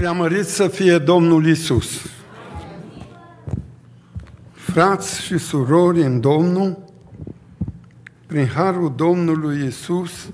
[0.00, 2.10] Preamărit să fie Domnul Isus.
[4.52, 6.84] Frați și surori în Domnul,
[8.26, 10.30] prin harul Domnului Isus,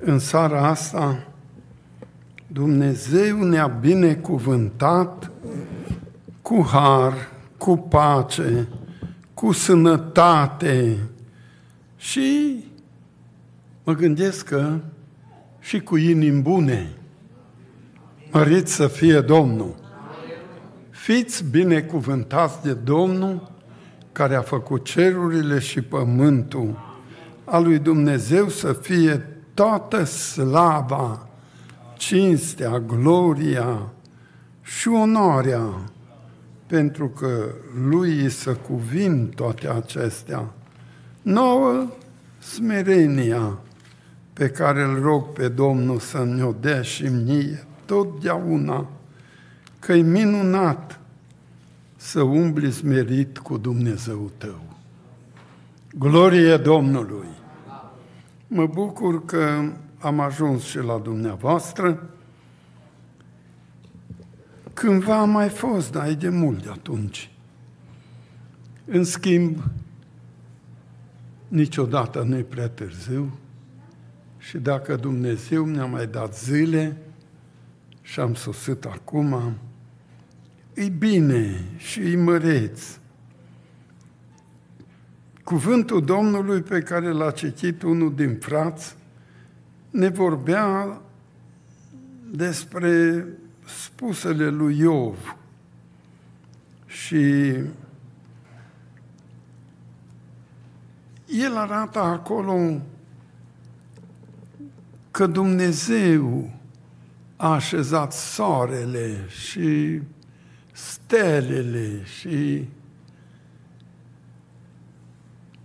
[0.00, 1.26] în seara asta,
[2.46, 5.30] Dumnezeu ne-a binecuvântat
[6.42, 7.14] cu har,
[7.56, 8.68] cu pace,
[9.34, 10.98] cu sănătate
[11.96, 12.58] și
[13.84, 14.78] mă gândesc că
[15.60, 16.96] și cu inimi bune.
[18.36, 19.74] Mărit să fie Domnul!
[20.90, 23.50] Fiți binecuvântați de Domnul
[24.12, 26.78] care a făcut cerurile și pământul.
[27.44, 31.28] A lui Dumnezeu să fie toată slava,
[31.96, 33.92] cinstea, gloria
[34.62, 35.68] și onoarea,
[36.66, 37.44] pentru că
[37.88, 40.44] Lui îi să cuvin toate acestea.
[41.22, 41.86] Nouă
[42.38, 43.58] smerenia
[44.32, 48.88] pe care îl rog pe Domnul să ne-o dea și mie totdeauna,
[49.78, 51.00] că e minunat
[51.96, 54.62] să umbli smerit cu Dumnezeu tău.
[55.98, 57.26] Glorie Domnului!
[58.46, 62.10] Mă bucur că am ajuns și la dumneavoastră.
[64.74, 67.30] Cândva am mai fost, dar e de mult de atunci.
[68.84, 69.62] În schimb,
[71.48, 73.38] niciodată nu e prea târziu
[74.38, 76.96] și dacă Dumnezeu mi-a mai dat zile
[78.06, 79.54] și am sosit acum,
[80.74, 82.98] e bine și e măreț.
[85.44, 88.96] Cuvântul Domnului pe care l-a citit unul din frați
[89.90, 91.00] ne vorbea
[92.30, 93.26] despre
[93.64, 95.36] spusele lui Iov
[96.86, 97.52] și
[101.26, 102.80] el arată acolo
[105.10, 106.50] că Dumnezeu
[107.44, 110.00] a așezat soarele și
[110.72, 112.68] stelele și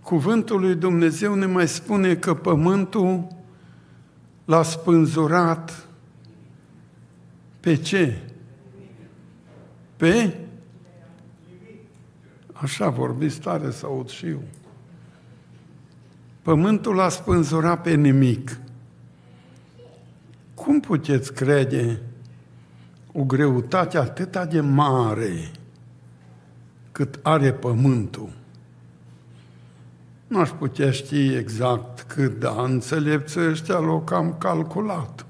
[0.02, 3.26] cuvântul lui Dumnezeu ne mai spune că pământul
[4.44, 5.86] l-a spânzurat
[7.60, 8.18] pe ce?
[9.96, 10.38] Pe?
[12.52, 14.42] Așa vorbiți tare să aud și eu.
[16.42, 18.58] Pământul l-a spânzurat pe nimic.
[20.60, 22.00] Cum puteți crede
[23.12, 25.50] o greutate atât de mare
[26.92, 28.32] cât are pământul?
[30.26, 35.26] Nu aș putea ști exact cât, dar înțelepții ăștia l-au cam calculat.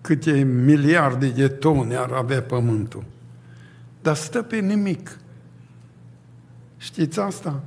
[0.00, 3.04] Câte miliarde de tone ar avea pământul.
[4.02, 5.18] Dar stă pe nimic.
[6.76, 7.62] Știți asta?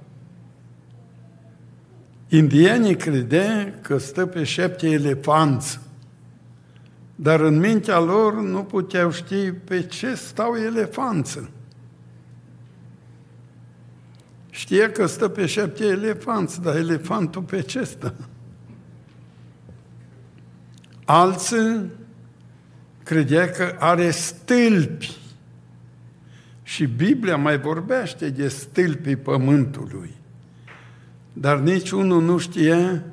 [2.34, 5.80] Indienii crede că stă pe șapte elefanți,
[7.16, 11.50] dar în mintea lor nu puteau ști pe ce stau elefanță.
[14.50, 18.14] Știe că stă pe șapte elefanți, dar elefantul pe ce stă?
[21.06, 21.90] Alții
[23.04, 25.18] credea că are stâlpi.
[26.64, 30.20] Și Biblia mai vorbește de stâlpii pământului.
[31.34, 33.04] Dar nici unul nu știe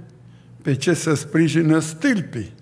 [0.62, 2.52] pe ce să sprijină stâlpii.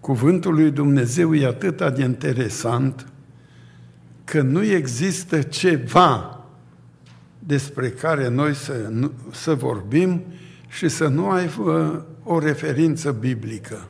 [0.00, 3.06] Cuvântul lui Dumnezeu e atât de interesant
[4.24, 6.44] că nu există ceva
[7.38, 8.90] despre care noi să,
[9.30, 10.22] să vorbim
[10.68, 13.88] și să nu aibă o referință biblică.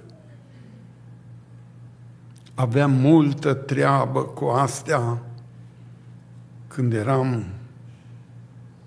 [2.55, 5.23] Aveam multă treabă cu astea
[6.69, 7.45] când eram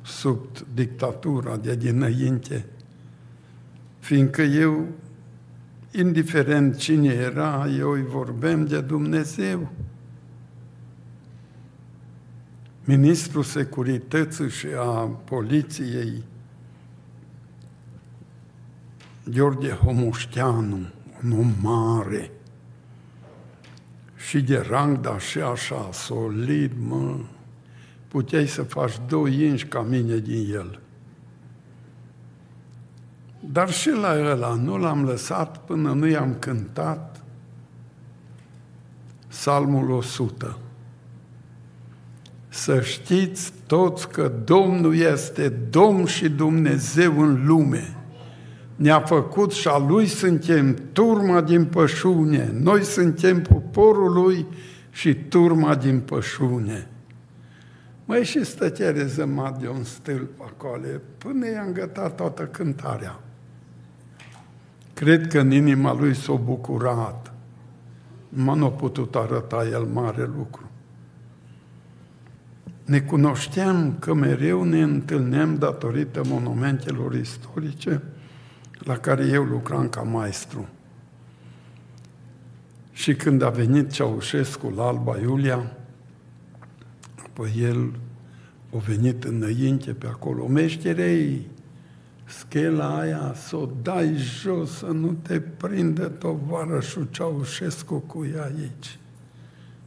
[0.03, 2.66] sub dictatura de dinainte,
[4.00, 4.88] fiindcă eu,
[5.91, 9.72] indiferent cine era, eu îi vorbem de Dumnezeu.
[12.84, 16.24] Ministrul Securității și a Poliției,
[19.24, 20.88] Gheorghe Homușteanu,
[21.24, 22.31] un om mare
[24.28, 27.19] și de rang, dar și așa, solid, mă,
[28.13, 30.80] puteai să faci două inși ca mine din el.
[33.39, 37.24] Dar și la ăla nu l-am lăsat până nu i-am cântat
[39.27, 40.57] Psalmul 100.
[42.50, 47.95] Să știți toți că Domnul este Domn și Dumnezeu în lume.
[48.75, 52.56] Ne-a făcut și a Lui suntem turma din pășune.
[52.62, 54.45] Noi suntem poporul Lui
[54.92, 56.88] și turma din pășune.
[58.06, 63.20] Mai și stătea rezămat de un stâlp acolo, până i-am gătat toată cântarea.
[64.94, 67.34] Cred că în inima lui s-a bucurat.
[68.30, 70.70] Mă nu a putut arăta el mare lucru.
[72.86, 78.02] Ne cunoșteam că mereu ne întâlneam datorită monumentelor istorice
[78.80, 80.68] la care eu lucram ca maestru.
[82.92, 85.72] Și când a venit Ceaușescu la Alba Iulia,
[87.33, 87.94] apoi el
[88.75, 91.47] a venit înainte pe acolo, meșterei,
[92.25, 99.00] schela aia, să o dai jos, să nu te prindă tovarășul Ceaușescu cu ea aici.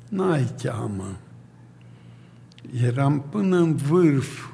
[0.08, 1.16] N-ai cheamă.
[2.82, 4.50] Eram până în vârf,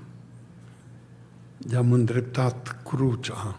[1.59, 3.59] de-am îndreptat crucea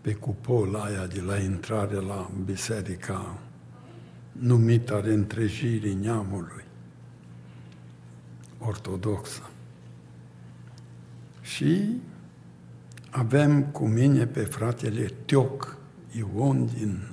[0.00, 3.38] pe cupola aia de la intrare la biserica
[4.32, 6.64] numită Reîntrejirii Neamului,
[8.66, 9.50] ortodoxă.
[11.40, 12.00] Și
[13.10, 15.76] avem cu mine pe fratele Teoc
[16.10, 17.08] Ion din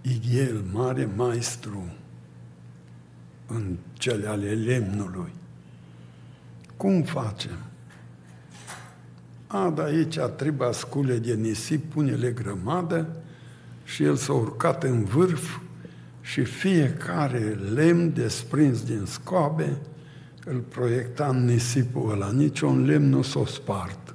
[0.00, 1.92] Ighiel, mare maestru
[3.46, 5.32] în cele ale lemnului.
[6.76, 7.58] Cum facem?
[9.46, 13.16] A, da, aici trebuie scule de nisip, pune-le grămadă
[13.84, 15.58] și el s-a urcat în vârf
[16.24, 19.78] și fiecare lemn desprins din scoabe
[20.44, 22.30] îl proiecta în nisipul ăla.
[22.30, 24.14] Niciun lemn nu s-o spart.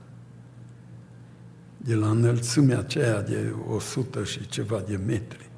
[1.78, 5.50] De la înălțimea aceea de 100 și ceva de metri.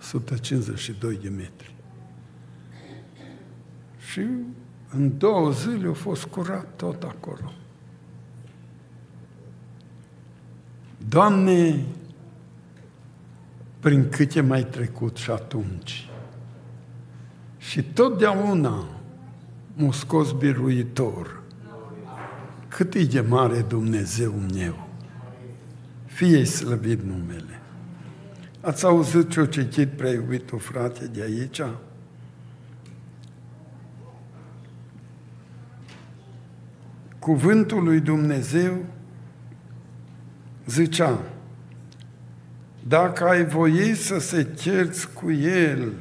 [0.00, 1.74] 152 de metri.
[4.10, 4.20] Și
[4.90, 7.52] în două zile a fost curat tot acolo.
[11.08, 11.84] Doamne,
[13.80, 16.08] prin câte mai trecut și atunci.
[17.58, 18.84] Și totdeauna
[19.74, 21.42] m-a scos biruitor.
[22.68, 24.88] Cât e de mare Dumnezeu meu.
[26.04, 27.60] Fie slăvit numele.
[28.60, 31.60] Ați auzit ce-o citit prea iubitul frate de aici?
[37.18, 38.84] Cuvântul lui Dumnezeu
[40.66, 41.20] zicea,
[42.88, 45.92] dacă ai voi să se cerți cu el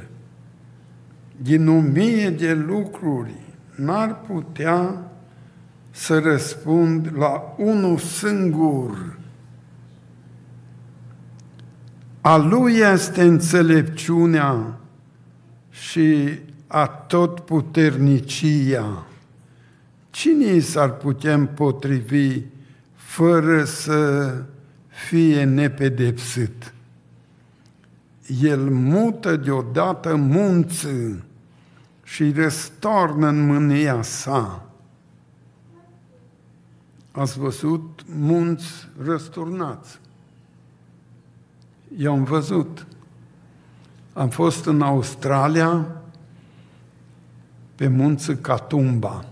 [1.42, 3.34] din o mie de lucruri,
[3.76, 5.12] n-ar putea
[5.92, 9.18] să răspund la unul singur.
[12.22, 14.80] A lui este înțelepciunea
[15.70, 19.06] și a tot puternicia.
[20.10, 22.42] Cine s-ar putea împotrivi
[22.94, 24.34] fără să
[24.88, 26.72] fie nepedepsit?
[28.42, 30.88] El mută deodată munți
[32.04, 34.66] și răstornă în mânia sa.
[37.12, 40.00] Ați văzut munți răsturnați.
[41.98, 42.86] Eu am văzut.
[44.14, 45.88] Am fost în Australia,
[47.76, 49.26] pe munții Catumba.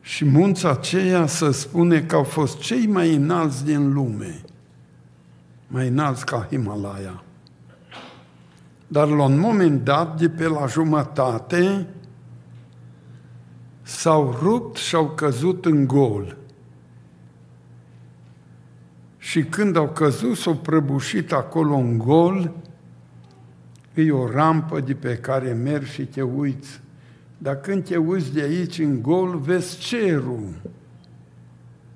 [0.00, 4.44] Și munța aceea să spune că au fost cei mai înalți din lume,
[5.74, 7.22] mai înalți ca Himalaya.
[8.86, 11.86] Dar la un moment dat, de pe la jumătate,
[13.82, 16.36] s-au rupt și au căzut în gol.
[19.18, 22.52] Și când au căzut, s-au prăbușit acolo în gol,
[23.94, 26.82] e o rampă de pe care mergi și te uiți
[27.38, 30.48] dar când te uiți de aici în gol, vezi cerul.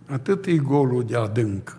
[0.07, 1.78] Atât e golul de adânc.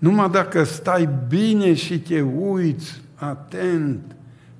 [0.00, 4.16] Numai dacă stai bine și te uiți atent,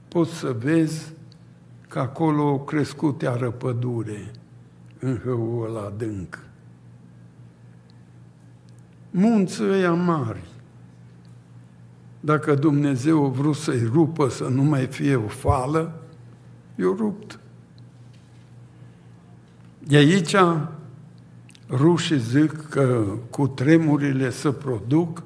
[0.09, 1.13] poți să vezi
[1.89, 4.31] că acolo crescut iară pădure
[4.99, 6.39] în hăul ăla adânc.
[9.11, 10.43] Munții ăia mari.
[12.21, 16.03] Dacă Dumnezeu a vrut să-i rupă să nu mai fie o fală,
[16.77, 17.39] eu rupt.
[19.79, 20.35] De aici
[21.69, 25.23] rușii zic că cu tremurile se produc,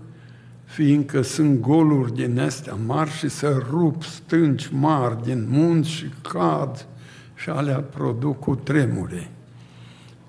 [0.74, 6.86] fiindcă sunt goluri din astea mari și se rup stânci mari din munți și cad
[7.34, 9.30] și alea produc cu tremure.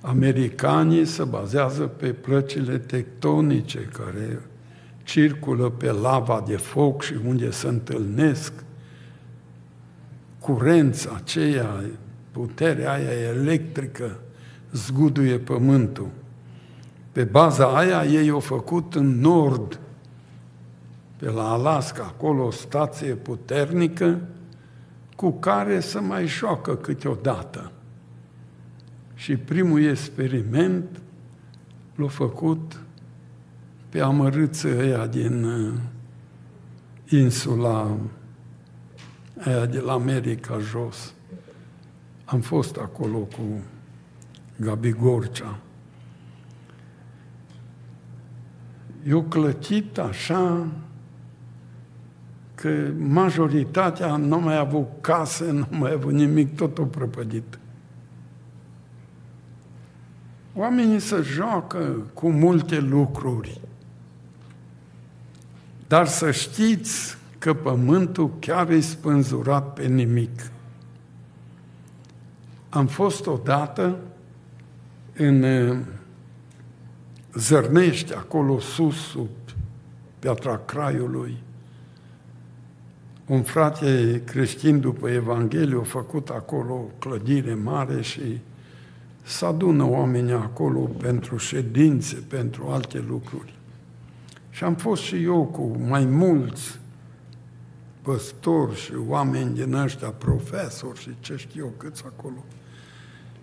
[0.01, 4.41] Americanii se bazează pe plăcile tectonice care
[5.03, 8.53] circulă pe lava de foc și unde se întâlnesc
[10.39, 11.83] curența aceea,
[12.31, 14.19] puterea aia electrică
[14.71, 16.09] zguduie pământul.
[17.11, 19.79] Pe baza aia ei au făcut în nord,
[21.25, 24.21] pe la Alaska, acolo o stație puternică
[25.15, 27.71] cu care să mai joacă câteodată.
[29.13, 31.01] Și primul experiment
[31.95, 32.81] l-a făcut
[33.89, 35.73] pe amărâță ăia din uh,
[37.09, 37.97] insula
[39.45, 41.13] aia de la America jos.
[42.25, 43.43] Am fost acolo cu
[44.59, 45.59] Gabi Gorcea.
[49.07, 50.67] Eu clătit așa
[52.55, 57.59] că majoritatea nu mai avut case, nu mai avut nimic, totul prăpădit.
[60.53, 63.61] Oamenii se joacă cu multe lucruri.
[65.87, 70.51] Dar să știți că pământul chiar e spânzurat pe nimic.
[72.69, 73.97] Am fost odată
[75.13, 75.77] în uh,
[77.33, 79.29] Zărnești, acolo sus, sub
[80.19, 81.43] Piatra Craiului.
[83.25, 88.39] Un frate creștin după Evanghelie a făcut acolo o clădire mare și
[89.23, 93.53] să adună oamenii acolo pentru ședințe, pentru alte lucruri.
[94.49, 96.79] Și am fost și eu cu mai mulți
[98.01, 102.45] păstori și oameni din ăștia, profesori și ce știu eu câți acolo.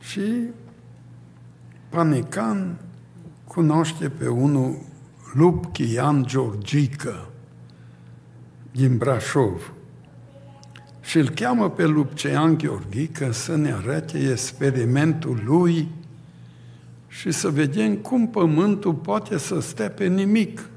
[0.01, 0.23] Și
[1.89, 2.77] Panican
[3.45, 4.77] cunoaște pe unul
[5.35, 7.32] Lupchian Georgică
[8.73, 9.73] din Brașov
[11.01, 15.89] și îl cheamă pe Lupcean Gheorghică să ne arate experimentul lui
[17.09, 20.69] și să vedem cum pământul poate să stea pe nimic.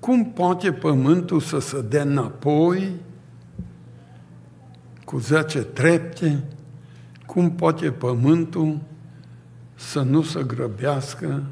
[0.00, 2.92] Cum poate pământul să se dea înapoi
[5.04, 6.44] cu zece trepte?
[7.26, 8.80] Cum poate pământul
[9.74, 11.42] să nu se grăbească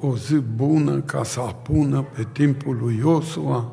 [0.00, 3.72] o zi bună ca să apună pe timpul lui Iosua?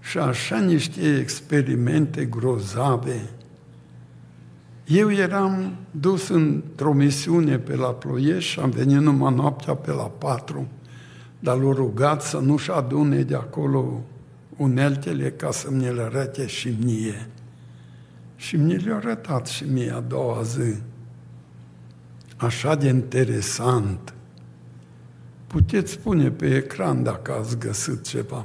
[0.00, 3.30] Și așa niște experimente grozave.
[4.86, 10.10] Eu eram dus într-o misiune pe la Ploiești și am venit numai noaptea pe la
[10.18, 10.68] patru
[11.44, 14.02] dar l-a rugat să nu-și adune de acolo
[14.56, 17.28] uneltele ca să mi le arate și mie.
[18.36, 20.74] Și mi le-a arătat și mie a doua zi.
[22.36, 24.13] Așa de interesant.
[25.54, 28.44] Puteți spune pe ecran dacă ați găsit ceva.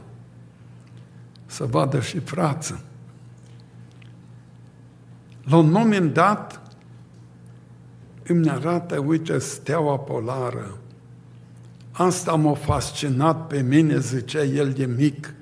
[1.46, 2.84] Să vadă și frață.
[5.44, 6.62] La un moment dat
[8.24, 10.78] îmi arată, uite, steaua polară
[11.92, 15.34] Asta m-a fascinat pe mine, zicea el de mic.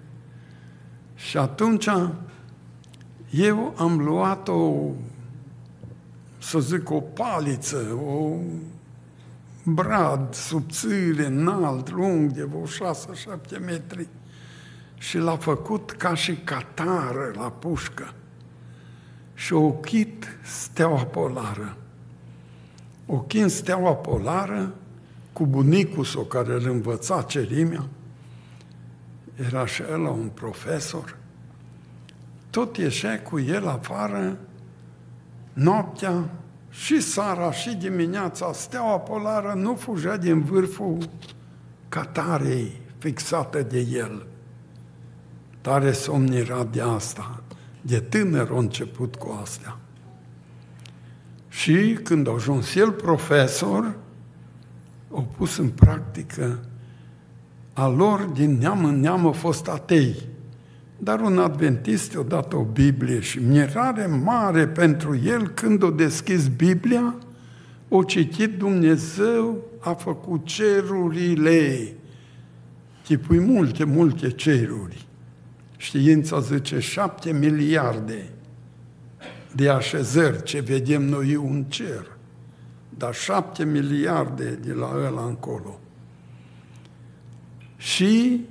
[1.16, 1.88] Și atunci
[3.30, 4.92] eu am luat o,
[6.38, 8.36] să zic, o paliță, o
[9.74, 14.08] brad subțire, înalt, lung, de vreo șase, șapte metri.
[14.96, 18.14] Și l-a făcut ca și catară la pușcă.
[19.34, 21.78] Și o ochit steaua polară.
[23.06, 24.74] Ochind steaua polară,
[25.34, 27.86] cu bunicul său care îl învăța cerimea,
[29.36, 31.18] era și el un profesor,
[32.50, 34.38] tot ieșea cu el afară
[35.54, 36.30] noaptea
[36.78, 40.98] și sara și dimineața, steaua polară nu fugea din vârful
[41.90, 44.26] catarei fixată de el.
[45.62, 47.42] Tare somn era de asta.
[47.82, 49.78] De tânăr a început cu astea.
[51.48, 53.98] Și când a ajuns el profesor,
[55.12, 56.60] au pus în practică,
[57.74, 60.28] a lor din neam în neam au fost atei.
[60.98, 66.48] Dar un adventist i-a dat o Biblie și mirare mare pentru el când o deschis
[66.48, 67.16] Biblia,
[67.88, 71.94] o citit Dumnezeu, a făcut cerurile.
[73.04, 75.08] Tipui multe, multe ceruri.
[75.78, 78.30] Știința zice șapte miliarde
[79.56, 82.18] de așezări, ce vedem noi un cer
[82.98, 85.80] dar șapte miliarde de la ăla încolo.
[87.78, 88.42] Și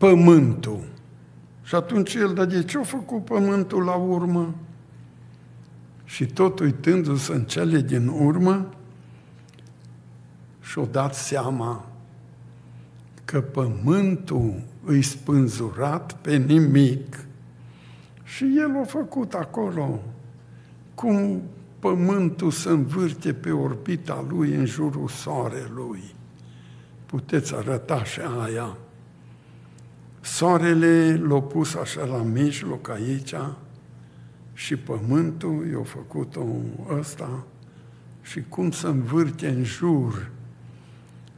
[0.00, 0.80] pământul.
[1.62, 4.54] Și atunci el, dar de ce a făcut pământul la urmă?
[6.04, 8.68] Și tot uitându-se în cele din urmă,
[10.60, 11.88] și-o dat seama
[13.24, 17.24] că pământul îi spânzurat pe nimic.
[18.22, 20.02] Și el a făcut acolo
[20.94, 21.42] cum
[21.78, 26.02] pământul se învârte pe orbita lui în jurul soarelui.
[27.06, 28.76] Puteți arăta și aia.
[30.20, 33.34] Soarele l-a pus așa la mijloc aici
[34.52, 36.46] și pământul i-a făcut-o
[36.98, 37.44] ăsta
[38.22, 40.30] și cum se învârte în jur,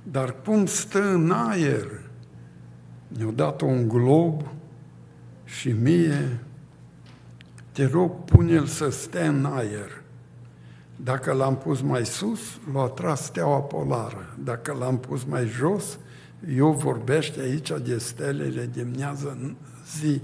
[0.03, 2.01] dar cum stă în aer.
[3.09, 4.43] Ne-a dat un glob
[5.45, 6.41] și mie,
[7.73, 10.03] te rog, pune-l să stea în aer
[10.97, 12.41] Dacă l-am pus mai sus,
[12.73, 14.37] l-a tras steaua polară.
[14.45, 15.99] Dacă l-am pus mai jos,
[16.49, 19.57] eu vorbește aici de stelele de miază
[19.99, 20.21] zi.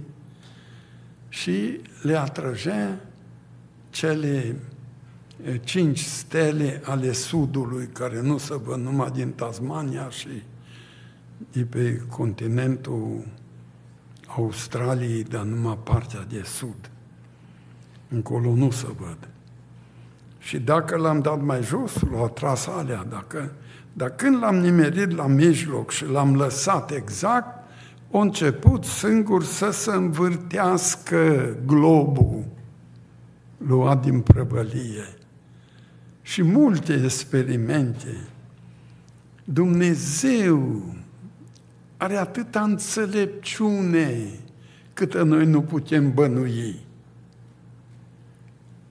[1.28, 3.00] Și le atrăgea
[3.90, 4.56] cele
[5.64, 10.42] cinci stele ale sudului, care nu se văd numai din Tasmania și
[11.52, 13.26] de pe continentul
[14.26, 16.90] Australiei, dar numai partea de sud.
[18.08, 19.28] Încolo nu se văd.
[20.38, 23.04] Și dacă l-am dat mai jos, l-a tras alea.
[23.04, 23.52] Dacă,
[23.98, 27.68] dar când l-am nimerit la mijloc și l-am lăsat exact,
[28.12, 32.44] a început singur să se învârtească globul
[33.56, 35.08] luat din prăvălie.
[36.22, 38.16] Și multe experimente.
[39.44, 40.82] Dumnezeu
[41.96, 44.30] are atâta înțelepciune
[44.92, 46.76] câtă noi nu putem bănui.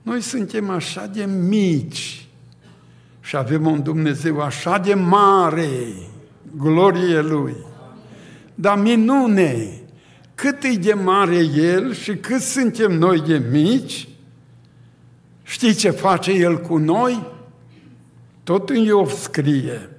[0.02, 2.27] Noi suntem așa de mici
[3.28, 5.68] și avem un Dumnezeu așa de mare,
[6.56, 7.56] glorie Lui.
[8.54, 9.80] Dar minune,
[10.34, 14.08] cât e de mare El și cât suntem noi de mici,
[15.42, 17.26] știi ce face El cu noi?
[18.42, 19.90] Tot în Iov scrie.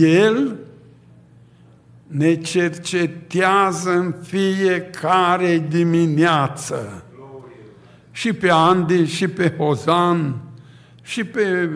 [0.00, 0.56] El
[2.06, 7.04] ne cercetează în fiecare dimineață
[8.10, 10.40] și pe Andi, și pe Hozan,
[11.02, 11.70] și pe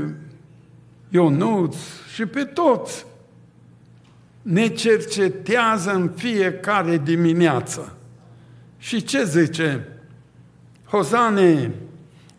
[1.15, 1.77] Ionuț,
[2.15, 3.07] și pe toți.
[4.43, 7.97] Ne cercetează în fiecare dimineață.
[8.79, 9.89] Și ce zice?
[10.85, 11.71] Hozane,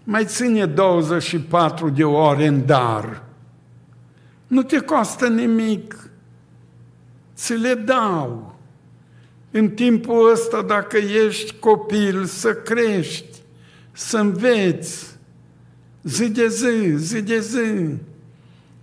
[0.03, 3.23] mai ține 24 de ore în dar.
[4.47, 6.09] Nu te costă nimic.
[7.35, 8.55] Ți le dau.
[9.51, 13.41] În timpul ăsta, dacă ești copil, să crești
[13.91, 15.17] să înveți
[16.03, 17.97] zi de zi, zi de zi.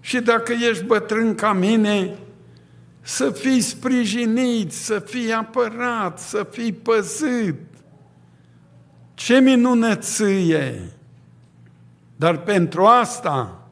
[0.00, 2.14] Și dacă ești bătrân ca mine,
[3.00, 7.54] să fii sprijinit, să fii apărat, să fii păzit.
[9.14, 10.82] Ce minunăție!
[12.16, 13.68] Dar pentru asta,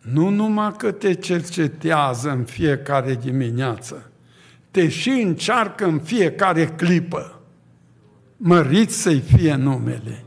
[0.00, 4.10] nu numai că te cercetează în fiecare dimineață,
[4.70, 7.40] te și încearcă în fiecare clipă
[8.36, 10.24] mărit să-i fie numele.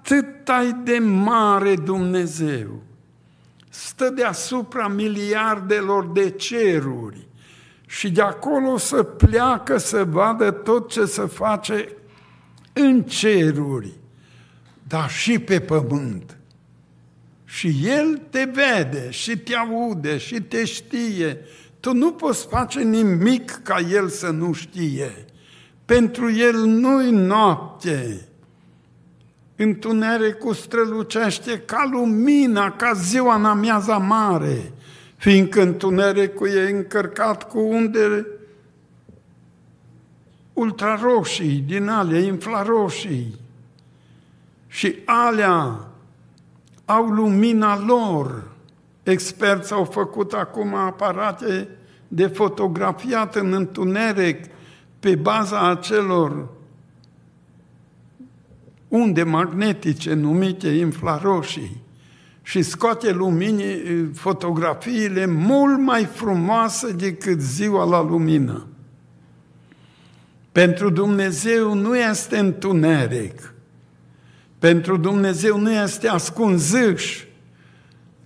[0.00, 2.82] Atât ai de mare Dumnezeu.
[3.68, 7.26] Stă deasupra miliardelor de ceruri
[7.86, 11.88] și de acolo să pleacă să vadă tot ce se face
[12.72, 13.92] în ceruri,
[14.88, 16.36] dar și pe pământ.
[17.44, 21.38] Și El te vede și te aude și te știe.
[21.80, 25.24] Tu nu poți face nimic ca El să nu știe.
[25.84, 28.29] Pentru el nu-i noapte.
[29.62, 34.72] Întunericul strălucește ca lumina, ca ziua în amiaza mare,
[35.16, 38.26] fiindcă întunericul e încărcat cu unde
[40.52, 43.34] ultraroșii, din alea infraroșii.
[44.66, 45.88] Și alea
[46.84, 48.42] au lumina lor.
[49.02, 51.68] Experți au făcut acum aparate
[52.08, 54.44] de fotografiat în întuneric
[55.00, 56.48] pe baza acelor
[58.90, 61.82] unde magnetice numite infraroșii
[62.42, 68.66] și scoate luminii, fotografiile mult mai frumoase decât ziua la lumină.
[70.52, 73.54] Pentru Dumnezeu nu este întuneric.
[74.58, 77.24] Pentru Dumnezeu nu este ascunzâș.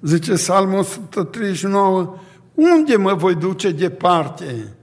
[0.01, 2.19] Zice Salmul 139,
[2.55, 4.75] unde mă voi duce departe?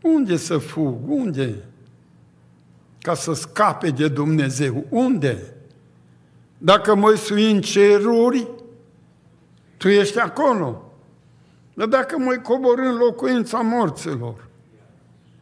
[0.00, 0.98] Unde să fug?
[1.06, 1.54] Unde?
[3.04, 4.84] Ca să scape de Dumnezeu.
[4.88, 5.54] Unde?
[6.58, 8.48] Dacă mă sui în ceruri,
[9.76, 10.92] tu ești acolo.
[11.74, 14.48] Dar dacă mă cobor în locuința morților,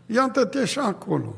[0.07, 1.37] iată-te și acolo.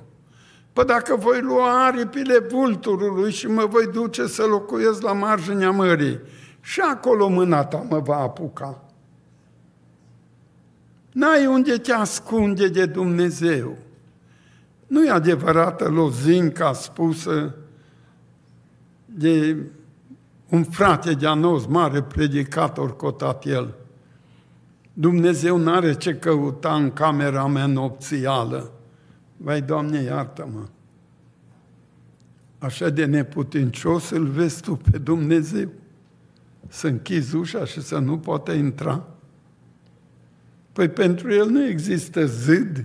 [0.73, 6.21] Păi dacă voi lua aripile vulturului și mă voi duce să locuiesc la marginea mării,
[6.61, 8.85] și acolo mâna ta mă va apuca.
[11.13, 13.77] N-ai unde te ascunde de Dumnezeu.
[14.87, 17.55] Nu e adevărată lozinca spusă
[19.05, 19.57] de
[20.49, 23.75] un frate de-a nostru, mare predicator cotat el.
[24.93, 28.73] Dumnezeu n-are ce căuta în camera mea nopțială.
[29.37, 30.67] Vai, Doamne, iartă-mă!
[32.59, 35.69] Așa de neputincios îl vezi tu pe Dumnezeu.
[36.69, 39.07] Să închizi ușa și să nu poată intra.
[40.73, 42.85] Păi pentru el nu există zid,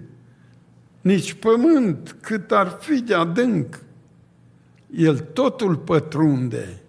[1.01, 3.83] nici pământ, cât ar fi de adânc.
[4.95, 6.81] El totul pătrunde.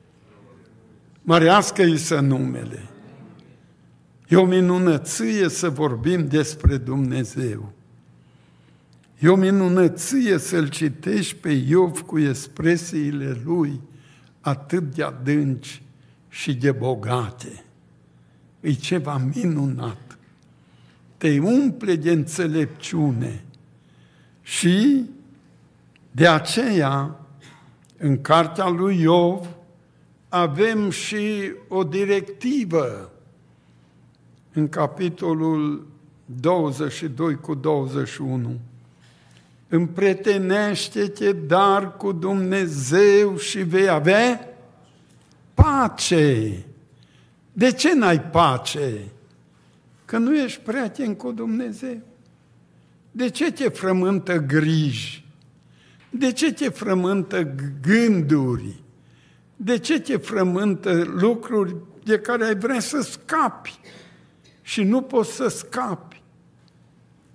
[1.23, 2.89] Mărească-i să numele.
[4.29, 7.73] E o minunăție să vorbim despre Dumnezeu.
[9.19, 13.81] E o minunăție să-L citești pe Iov cu expresiile Lui
[14.41, 15.83] atât de adânci
[16.29, 17.65] și de bogate.
[18.61, 20.19] E ceva minunat.
[21.17, 23.45] Te umple de înțelepciune
[24.43, 25.05] și
[26.11, 27.21] de aceea
[27.99, 29.47] în cartea lui Iov
[30.29, 33.11] avem și o directivă
[34.53, 35.87] în capitolul
[36.25, 38.59] 22 cu 21.
[39.69, 44.49] Împretenește-te dar cu Dumnezeu și vei avea
[45.55, 46.65] pace.
[47.53, 49.05] De ce n-ai pace?
[50.05, 51.99] Că nu ești prieten cu Dumnezeu.
[53.11, 55.25] De ce te frământă griji?
[56.11, 58.83] De ce te frământă gânduri?
[59.57, 63.81] De ce te frământă lucruri de care ai vrea să scapi
[64.63, 66.23] și nu poți să scapi?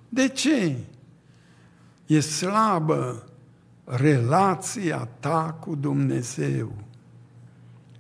[0.10, 0.76] De ce?
[2.06, 3.24] E slabă
[3.84, 6.74] relația ta cu Dumnezeu.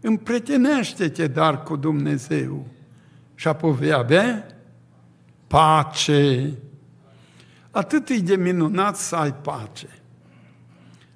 [0.02, 2.68] Împretenește-te dar cu Dumnezeu
[3.36, 4.46] și apoi vei avea
[5.48, 6.54] pace.
[7.76, 9.88] Atât e de minunat să ai pace.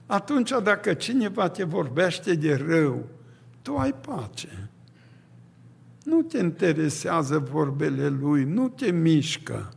[0.06, 3.06] Atunci dacă cineva te vorbește de rău,
[3.62, 4.69] tu ai pace.
[6.04, 9.69] Nu te interesează vorbele lui, nu te mișcă.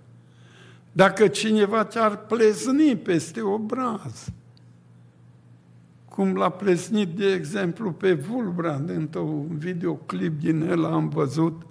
[0.92, 4.28] Dacă cineva te-ar plezni peste obraz,
[6.08, 11.62] cum l-a plesnit, de exemplu, pe Vulbrand, într-un videoclip din el am văzut,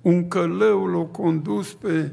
[0.00, 2.12] un călău l-a condus pe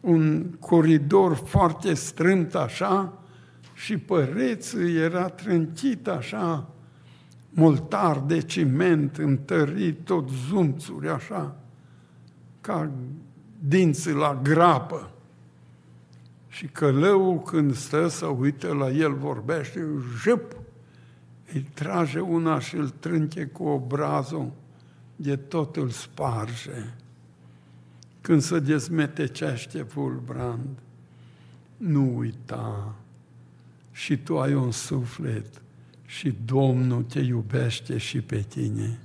[0.00, 3.22] un coridor foarte strâmt așa
[3.74, 6.68] și părețul era trântit așa,
[7.50, 11.56] moltar de ciment, întărit, tot zumțuri așa,
[12.60, 12.90] ca
[13.58, 15.10] dinții la grapă.
[16.48, 19.86] Și călăul când stă să uită la el, vorbește,
[20.22, 20.56] jăp,
[21.52, 24.52] îi trage una și îl trânche cu obrazul,
[25.16, 26.94] de tot îl sparge.
[28.28, 30.78] Când se dezmetecește Fulbrand,
[31.76, 32.94] nu uita,
[33.92, 35.62] și tu ai un suflet
[36.06, 39.00] și Domnul te iubește și pe tine.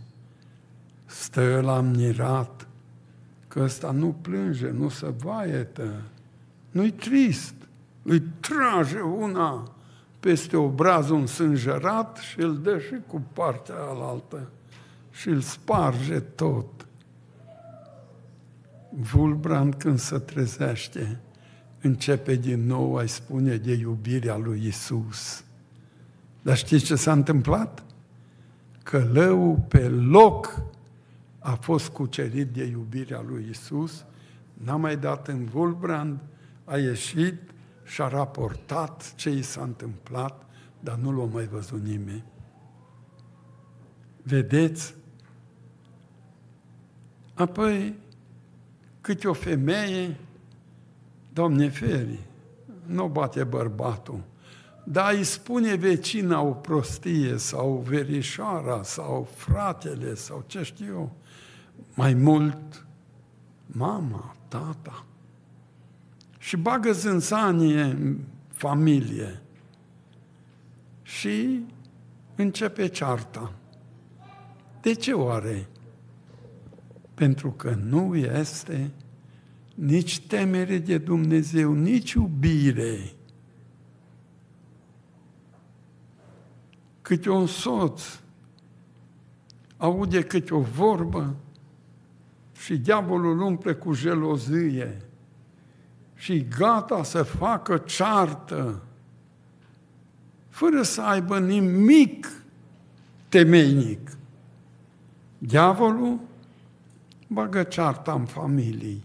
[1.06, 2.68] Stă la mirat
[3.48, 6.02] că ăsta nu plânge, nu se vaietă,
[6.72, 7.56] nu-i trist,
[8.02, 9.76] îi trage una
[10.20, 14.50] peste obrazul însângerat și îl dă și cu partea alaltă
[15.12, 16.88] și îl sparge tot.
[18.96, 21.20] Vulbrand când se trezește,
[21.82, 25.44] începe din nou a spune de iubirea lui Isus.
[26.42, 27.84] Dar știți ce s-a întâmplat?
[28.84, 30.62] Călăul pe loc
[31.40, 34.06] a fost cucerit de iubirea lui Isus,
[34.54, 36.20] n-a mai dat în Vulbrand,
[36.66, 37.42] a ieșit
[37.84, 40.46] și a raportat ce i s-a întâmplat,
[40.80, 42.24] dar nu l-a mai văzut nimeni.
[44.22, 44.96] Vedeți?
[47.34, 47.96] Apoi,
[49.04, 50.18] câte o femeie,
[51.34, 52.20] Doamne feri,
[52.86, 54.24] nu bate bărbatul,
[54.84, 61.16] dar îi spune vecina o prostie sau verișoara sau fratele sau ce știu eu,
[61.94, 62.86] mai mult
[63.66, 65.06] mama, tata
[66.38, 69.42] și bagă zânzanie în familie
[71.02, 71.63] și
[72.36, 73.54] începe cearta.
[74.82, 75.68] De ce oare?
[77.13, 78.91] Pentru că nu este
[79.76, 83.13] nici temere de Dumnezeu, nici iubire.
[87.02, 88.02] Câte un soț
[89.78, 91.36] aude câte o vorbă
[92.58, 95.02] și diavolul umple cu gelozie
[96.15, 98.84] și gata să facă ceartă,
[100.49, 102.32] fără să aibă nimic
[103.30, 104.17] temeinic.
[105.38, 106.19] Diavolul
[107.34, 109.04] bagă cearta în familii.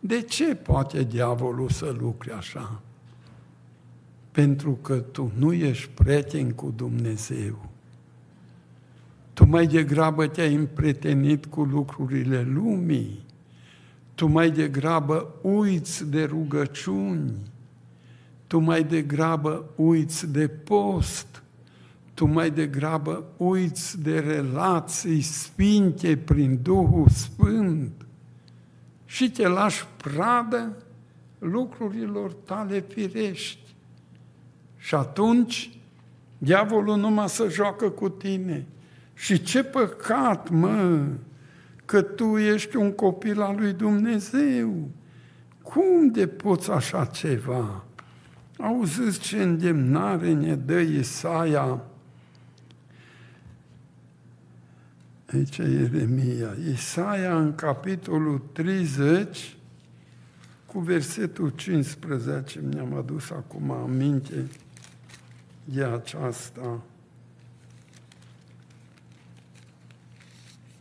[0.00, 2.80] De ce poate diavolul să lucre așa?
[4.30, 7.68] Pentru că tu nu ești prieten cu Dumnezeu.
[9.32, 13.26] Tu mai degrabă te-ai împrietenit cu lucrurile lumii
[14.18, 17.32] tu mai degrabă uiți de rugăciuni,
[18.46, 21.42] tu mai degrabă uiți de post,
[22.18, 28.06] tu mai degrabă uiți de relații sfinte prin Duhul Sfânt
[29.04, 30.76] și te lași pradă
[31.38, 33.74] lucrurilor tale firești.
[34.76, 35.70] Și atunci
[36.38, 38.66] Diavolul numai să joacă cu tine.
[39.14, 41.06] Și ce păcat, mă,
[41.84, 44.88] că tu ești un copil al lui Dumnezeu.
[45.62, 47.84] Cum de poți așa ceva?
[48.58, 51.82] Auziți ce îndemnare ne dă Isaia?
[55.32, 56.56] Aici e Ieremia.
[56.72, 59.56] Isaia în capitolul 30,
[60.66, 64.48] cu versetul 15, mi-am adus acum aminte
[65.64, 66.80] de aceasta.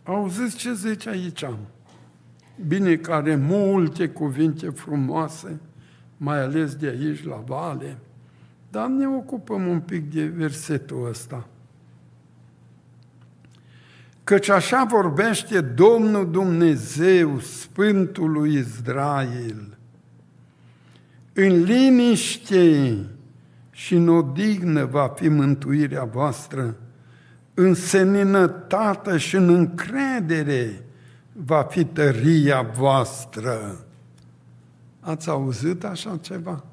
[0.04, 1.46] Auziți ce zice aici?
[2.68, 5.60] Bine că are multe cuvinte frumoase,
[6.18, 7.98] mai ales de aici la vale,
[8.70, 11.48] dar ne ocupăm un pic de versetul ăsta.
[14.28, 19.78] Căci așa vorbește Domnul Dumnezeu, Sfântul lui Israel.
[21.34, 22.98] În liniște
[23.72, 26.76] și în odihnă va fi mântuirea voastră,
[27.54, 30.84] în seninătate și în încredere
[31.34, 33.86] va fi tăria voastră.
[35.00, 36.64] Ați auzit așa ceva?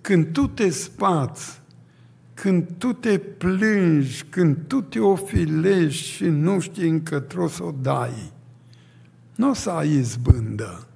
[0.00, 1.60] Când tu te spați,
[2.42, 8.32] când tu te plângi, când tu te ofilești și nu știi încătro să o dai,
[9.34, 10.86] nu o să ai izbândă.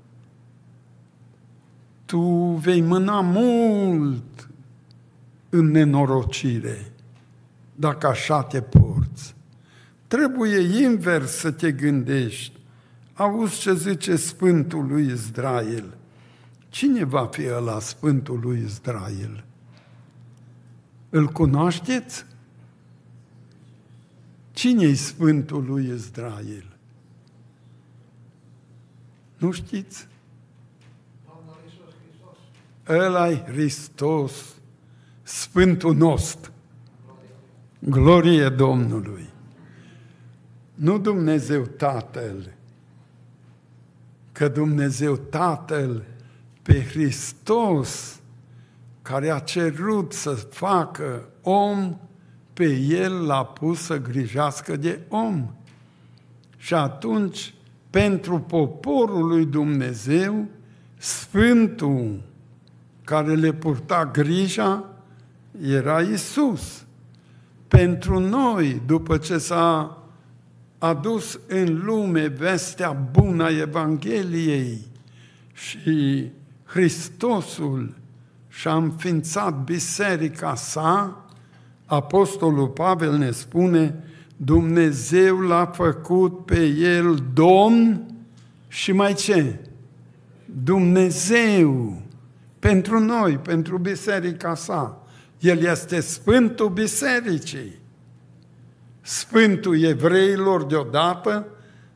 [2.04, 2.20] Tu
[2.62, 4.48] vei mâna mult
[5.48, 6.92] în nenorocire
[7.74, 9.34] dacă așa te porți.
[10.06, 12.58] Trebuie invers să te gândești.
[13.14, 15.96] Auzi ce zice Sfântul lui Israel.
[16.68, 19.44] Cine va fi ăla Sfântul lui Israel?
[21.16, 22.24] Îl cunoașteți?
[24.52, 26.76] Cine-i Sfântul lui Israel?
[29.36, 30.06] Nu știți?
[32.88, 34.54] Ăla-i Hristos,
[35.22, 36.52] Sfântul nostru.
[37.78, 39.28] Glorie Domnului!
[40.74, 42.52] Nu Dumnezeu Tatăl,
[44.32, 46.04] că Dumnezeu Tatăl
[46.62, 48.20] pe Hristos,
[49.08, 51.96] care a cerut să facă om,
[52.52, 55.50] pe El l-a pus să grijească de om.
[56.56, 57.54] Și atunci,
[57.90, 60.46] pentru poporul lui Dumnezeu,
[60.96, 62.22] Sfântul
[63.04, 64.84] care le purta grija
[65.62, 66.84] era Isus
[67.68, 69.98] pentru noi, după ce s-a
[70.78, 74.86] adus în lume vestea bună a Evangheliei
[75.52, 76.30] și
[76.64, 77.94] Hristosul
[78.56, 81.24] și-a înființat biserica sa,
[81.86, 84.04] Apostolul Pavel ne spune,
[84.36, 88.14] Dumnezeu l-a făcut pe el Domn
[88.68, 89.60] și mai ce?
[90.62, 92.02] Dumnezeu
[92.58, 95.06] pentru noi, pentru biserica sa.
[95.38, 97.78] El este Sfântul Bisericii.
[99.00, 101.46] Sfântul evreilor deodată,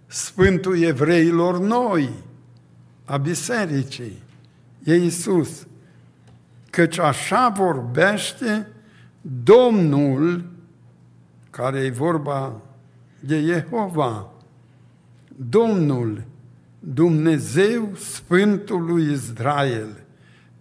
[0.06, 2.10] Sfântul evreilor noi,
[3.04, 4.22] a Bisericii.
[4.84, 5.64] E Iisus.
[6.70, 8.68] Căci așa vorbește
[9.44, 10.44] Domnul,
[11.50, 12.60] care e vorba
[13.20, 14.32] de Jehova,
[15.36, 16.22] Domnul,
[16.78, 20.00] Dumnezeu Sfântul lui Israel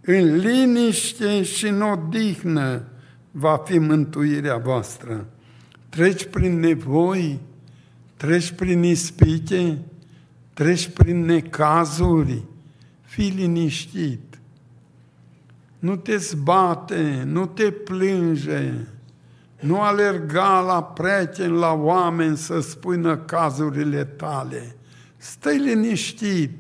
[0.02, 2.84] în liniște și în odihnă
[3.32, 5.28] va fi mântuirea voastră.
[5.90, 7.40] Treci prin nevoi,
[8.18, 9.78] treci prin ispite,
[10.54, 12.44] treci prin necazuri,
[13.02, 14.29] fii liniștit.
[15.80, 18.74] Nu te zbate, nu te plânge,
[19.60, 24.76] nu alerga la prieteni, la oameni să spui cazurile tale.
[25.18, 26.58] Stai liniștit,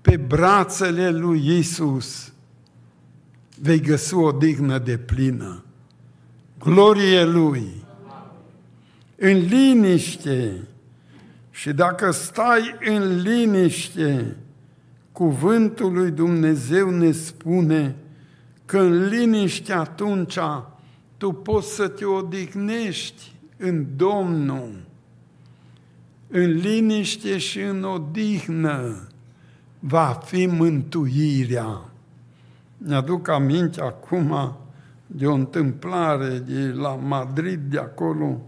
[0.00, 2.32] pe brațele lui Isus
[3.60, 5.64] vei găsi o dignă de plină.
[6.58, 7.84] Glorie Lui!
[9.16, 10.68] În liniște
[11.50, 14.36] și dacă stai în liniște,
[15.12, 17.96] cuvântul lui Dumnezeu ne spune
[18.64, 20.38] că în liniște atunci
[21.16, 24.84] tu poți să te odihnești în Domnul,
[26.28, 29.06] în liniște și în odihnă
[29.78, 31.80] va fi mântuirea.
[32.78, 34.56] Mi-aduc aminte acum
[35.06, 38.40] de o întâmplare de la Madrid, de acolo,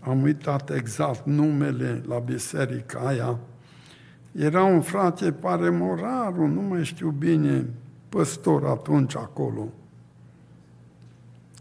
[0.00, 3.38] am uitat exact numele la biserica aia.
[4.38, 7.66] Era un frate, pare Moraru, nu mai știu bine,
[8.08, 9.68] păstor atunci acolo.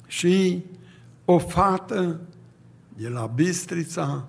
[0.07, 0.65] Și
[1.25, 2.19] o fată
[2.97, 4.27] de la Bistrița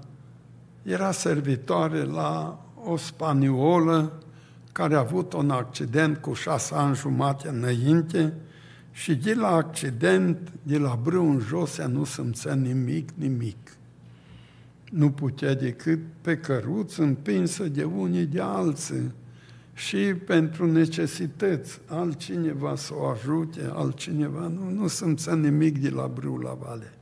[0.83, 4.13] era servitoare la o spaniolă
[4.73, 8.35] care a avut un accident cu șase ani jumate înainte
[8.93, 13.78] Și de la accident, de la brâu în jos, ea nu simțea nimic, nimic.
[14.91, 19.13] Nu putea decât pe căruț împinsă de unii de alții
[19.75, 19.97] și
[20.27, 26.53] pentru necesități, altcineva să o ajute, altcineva, nu, nu simțea nimic de la brâu la
[26.53, 26.93] vale.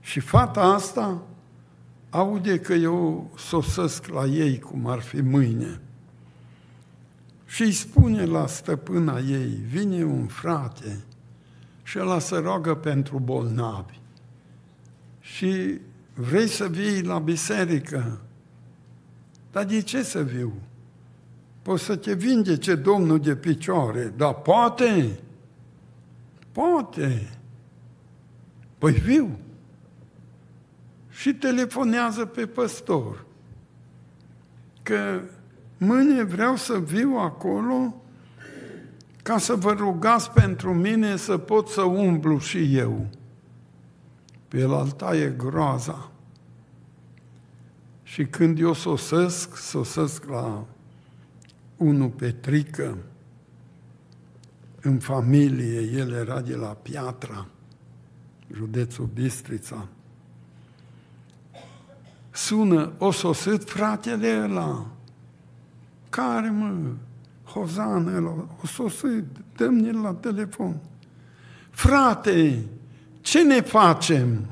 [0.00, 1.22] Și fata asta
[2.10, 5.80] aude că eu sosesc la ei cum ar fi mâine.
[7.46, 11.00] Și îi spune la stăpâna ei, vine un frate
[11.82, 13.98] și ăla se roagă pentru bolnavi.
[15.20, 15.80] Și
[16.20, 18.20] vrei să vii la biserică?
[19.52, 20.52] Dar de ce să viu?
[21.62, 25.18] Poți să te vindece Domnul de picioare, dar poate,
[26.52, 27.30] poate.
[28.78, 29.38] Păi viu.
[31.10, 33.24] Și telefonează pe păstor
[34.82, 35.20] că
[35.78, 38.02] mâine vreau să viu acolo
[39.22, 43.06] ca să vă rugați pentru mine să pot să umblu și eu.
[44.48, 46.10] Pe el alta e groaza.
[48.02, 50.64] Și când eu sosesc, sosesc la
[51.76, 52.96] unul Petrică,
[54.80, 57.46] în familie, el era de la Piatra,
[58.54, 59.88] județul Bistrița.
[62.30, 64.86] Sună, o sosit fratele ăla.
[66.08, 66.74] Care mă?
[67.44, 69.24] Hozan ăla, o sosit,
[69.56, 70.76] dă-mi la telefon.
[71.70, 72.64] Frate,
[73.20, 74.46] ce ne facem?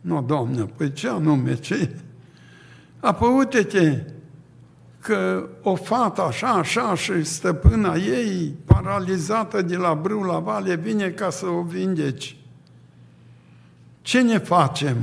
[0.00, 1.96] Nu, doamnă, păi ce anume, ce?
[3.00, 4.04] Apoi uite-te,
[5.00, 11.10] că o fată așa, așa și stăpâna ei, paralizată de la brâu la vale, vine
[11.10, 12.36] ca să o vindeci.
[14.02, 14.96] Ce ne facem?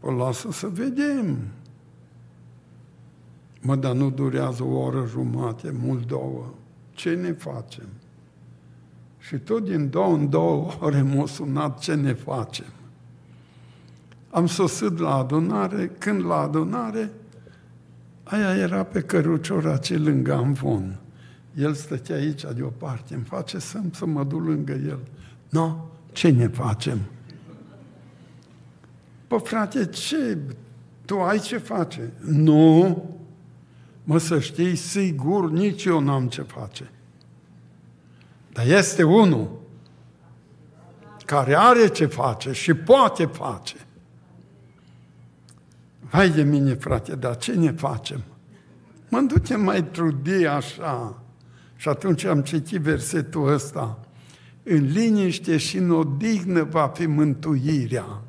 [0.00, 1.38] O lasă să vedem.
[3.60, 6.54] Mă, dar nu durează o oră jumate, mult două.
[6.90, 7.88] Ce ne facem?
[9.18, 12.66] Și tot din două în două ore m-a sunat ce ne facem.
[14.30, 17.10] Am sosit la adunare, când la adunare,
[18.24, 20.98] aia era pe căruciora ce lângă Amvon.
[21.54, 24.98] El stătea aici deoparte, îmi face să, să mă duc lângă el.
[25.48, 25.76] No,
[26.12, 26.98] ce ne facem?
[29.26, 30.38] Pă, frate, ce?
[31.04, 32.12] Tu ai ce face?
[32.20, 33.04] Nu.
[34.04, 36.90] Mă, să știi, sigur, nici eu n-am ce face.
[38.58, 39.60] Dar este unul
[41.24, 43.76] care are ce face și poate face.
[46.10, 48.22] Vai de mine, frate, dar ce ne facem?
[49.08, 51.22] Mă ducem mai trudi așa.
[51.76, 53.98] Și atunci am citit versetul ăsta.
[54.62, 58.22] În liniște și în odihnă va fi mântuirea.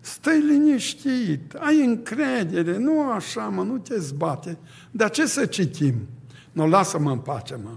[0.00, 4.58] Stai liniștit, ai încredere, nu așa, mă, nu te zbate.
[4.90, 6.08] Dar ce să citim?
[6.52, 7.70] Nu, lasă-mă în pace, mă.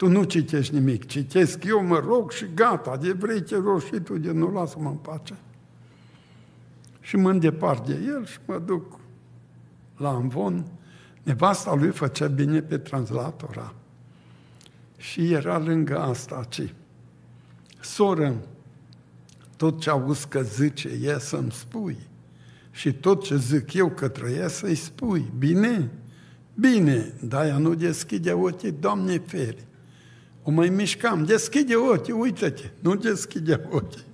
[0.00, 4.00] Tu nu citești nimic, citesc eu, mă rog și gata, de vrei te rog și
[4.00, 5.34] tu, de nu lasă-mă în pace.
[7.00, 9.00] Și mă îndepart de el și mă duc
[9.96, 10.66] la Amvon.
[11.22, 13.74] Nevasta lui făcea bine pe translatora.
[14.96, 16.74] Și era lângă asta, ci.
[17.80, 18.36] Soră,
[19.56, 21.98] tot ce auzi că zice e să-mi spui.
[22.70, 25.32] Și tot ce zic eu către ea să-i spui.
[25.38, 25.90] Bine?
[26.54, 29.68] Bine, dar ea nu deschide ochii, Doamne feri.
[30.42, 34.04] O mai mișcam, deschide ochii, uite-te, nu deschide ochii.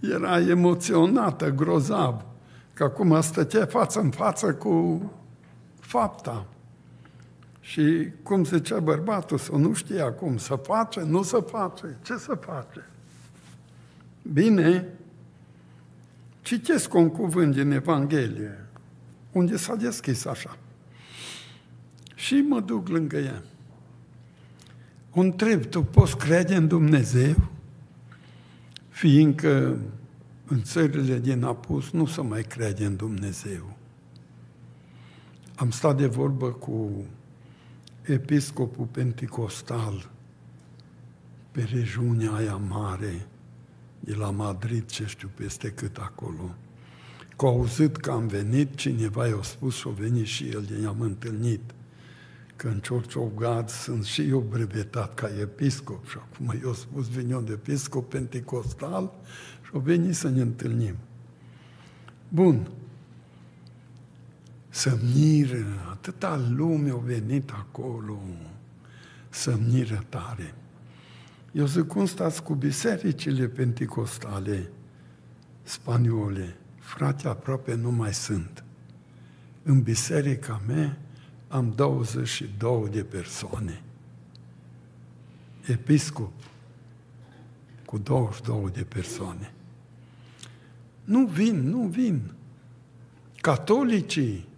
[0.00, 2.24] Era emoționată, grozav,
[2.72, 5.02] că acum stătea față în față cu
[5.80, 6.46] fapta.
[7.60, 12.34] Și cum zicea bărbatul, să nu știa cum să face, nu să face, ce să
[12.40, 12.88] face?
[14.32, 14.88] Bine,
[16.42, 18.66] citesc un cuvânt din Evanghelie,
[19.32, 20.56] unde s-a deschis așa.
[22.14, 23.42] Și mă duc lângă ea.
[25.14, 27.34] O întreb, tu poți crede în Dumnezeu?
[28.88, 29.78] Fiindcă
[30.46, 33.76] în țările din apus nu se mai crede în Dumnezeu.
[35.56, 37.04] Am stat de vorbă cu
[38.02, 40.10] episcopul penticostal
[41.50, 43.26] pe regiunea aia mare,
[44.00, 46.54] de la Madrid, ce știu peste cât acolo.
[47.36, 50.86] Că au auzit că am venit, cineva i-a spus și a venit și el, de
[50.86, 51.60] am întâlnit
[52.56, 57.08] că în Church of God sunt și eu brevetat ca episcop și acum eu spus
[57.08, 59.12] vin eu de episcop pentecostal
[59.62, 60.96] și au venit să ne întâlnim.
[62.28, 62.68] Bun.
[64.68, 68.20] Să miră, atâta lume au venit acolo,
[69.28, 70.54] să miră tare.
[71.52, 74.70] Eu zic, cum stați cu bisericile pentecostale
[75.62, 76.56] spaniole?
[76.78, 78.64] Frate, aproape nu mai sunt.
[79.62, 80.98] În biserica mea
[81.54, 83.82] am 22 de persoane.
[85.66, 86.32] Episcop
[87.86, 89.52] cu 22 de persoane.
[91.04, 92.32] Nu vin, nu vin.
[93.40, 94.48] Catolicii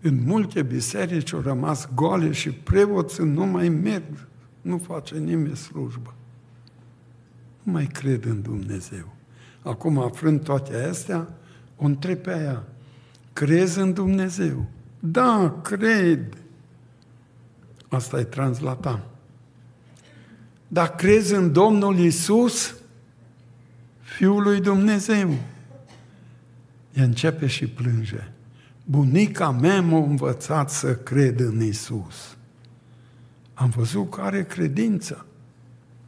[0.00, 4.28] în multe biserici au rămas goale și preoții nu mai merg,
[4.60, 6.14] nu face nimeni slujbă.
[7.62, 9.14] Nu mai cred în Dumnezeu.
[9.62, 11.28] Acum, aflând toate astea,
[11.76, 12.64] o întreb pe aia,
[13.32, 14.66] crezi în Dumnezeu?
[15.00, 16.36] Da, cred.
[17.88, 19.00] Asta e translata.
[20.68, 22.74] Dar crezi în Domnul Isus,
[24.00, 25.28] Fiul lui Dumnezeu?
[26.92, 28.30] Ea începe și plânge.
[28.84, 32.36] Bunica mea m-a învățat să cred în Isus.
[33.54, 35.26] Am văzut că are credință.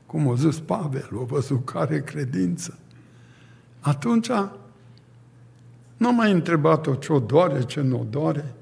[0.06, 2.78] Cum a zis Pavel, a văzut că are credință.
[3.80, 4.30] Atunci
[5.96, 8.54] nu mai întrebat-o ce o doare, ce nu o doare.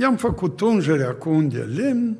[0.00, 2.18] I-am făcut ungerea cu un de lemn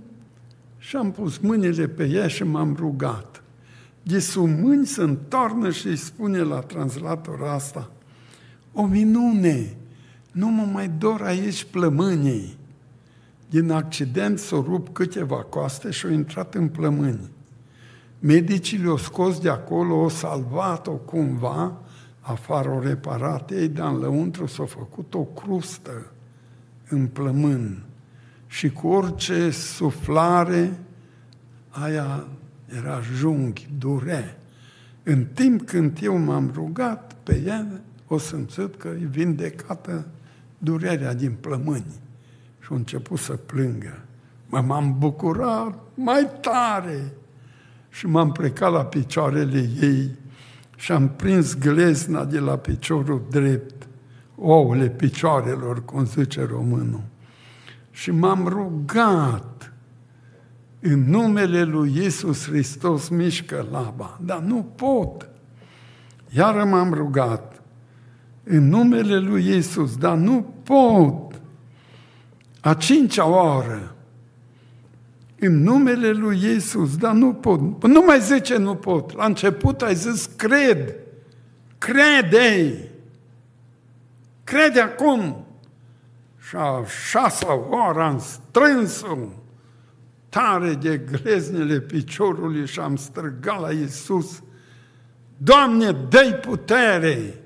[0.78, 3.42] și am pus mâinile pe ea și m-am rugat.
[4.02, 7.90] De sub mâini se întoarnă și îi spune la translator asta,
[8.72, 9.76] o minune,
[10.32, 12.58] nu mă mai dor aici plămânii.
[13.50, 17.30] Din accident s-au rupt câteva coaste și au intrat în plămâni.
[18.18, 21.78] Medicii le-au scos de acolo, au salvat-o cumva,
[22.20, 26.12] afară o reparat ei, dar în lăuntru s-a făcut o crustă
[26.88, 27.82] în plămân
[28.46, 30.78] și cu orice suflare
[31.68, 32.26] aia
[32.76, 34.38] era junghi, dure.
[35.02, 37.66] În timp când eu m-am rugat pe ea,
[38.06, 40.06] o simțit că e vindecată
[40.58, 42.00] durerea din plămâni.
[42.60, 44.02] Și a început să plângă.
[44.46, 47.12] Mă, m-am bucurat mai tare
[47.90, 50.10] și m-am plecat la picioarele ei
[50.76, 53.87] și am prins glezna de la piciorul drept,
[54.38, 57.02] ouăle picioarelor, cum zice românul.
[57.90, 59.72] Și m-am rugat
[60.80, 65.28] în numele lui Iisus Hristos mișcă laba, dar nu pot.
[66.28, 67.62] Iar m-am rugat
[68.44, 71.40] în numele lui Iisus, dar nu pot.
[72.60, 73.94] A cincea oară,
[75.38, 77.86] în numele lui Iisus, dar nu pot.
[77.86, 79.16] Nu mai zice nu pot.
[79.16, 80.94] La început ai zis cred.
[81.78, 82.88] Crede!
[84.48, 85.46] Crede acum!
[86.38, 89.16] Și a șasea oară am strâns-o
[90.28, 94.42] tare de greznele piciorului și am străgat la Iisus.
[95.36, 97.42] Doamne, dă putere!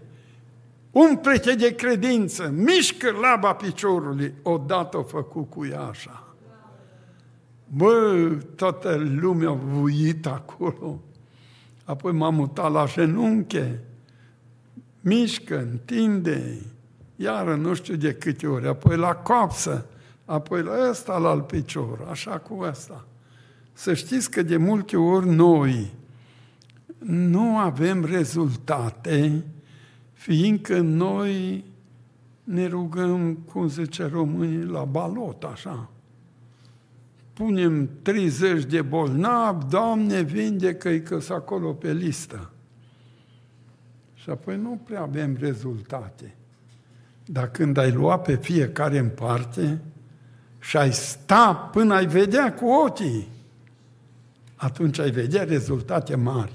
[0.90, 4.34] Umple-te de credință, mișcă laba piciorului.
[4.42, 6.34] Odată o făcut cu ea așa.
[7.68, 11.00] Bă, toată lumea a vuit acolo.
[11.84, 13.84] Apoi m-am mutat la genunche.
[15.00, 16.59] Mișcă, întinde,
[17.22, 19.86] iară nu știu de câte ori, apoi la coapsă,
[20.24, 23.06] apoi la ăsta, la alt picior, așa cu ăsta.
[23.72, 25.94] Să știți că de multe ori noi
[27.06, 29.44] nu avem rezultate,
[30.12, 31.64] fiindcă noi
[32.44, 35.92] ne rugăm, cum zice românii, la balot, așa
[37.32, 42.50] punem 30 de bolnavi, Doamne, vindecă-i că sunt acolo pe listă.
[44.14, 46.34] Și apoi nu prea avem rezultate.
[47.32, 49.80] Dar când ai lua pe fiecare în parte
[50.58, 53.28] și ai sta până ai vedea cu ochii,
[54.56, 56.52] atunci ai vedea rezultate mari.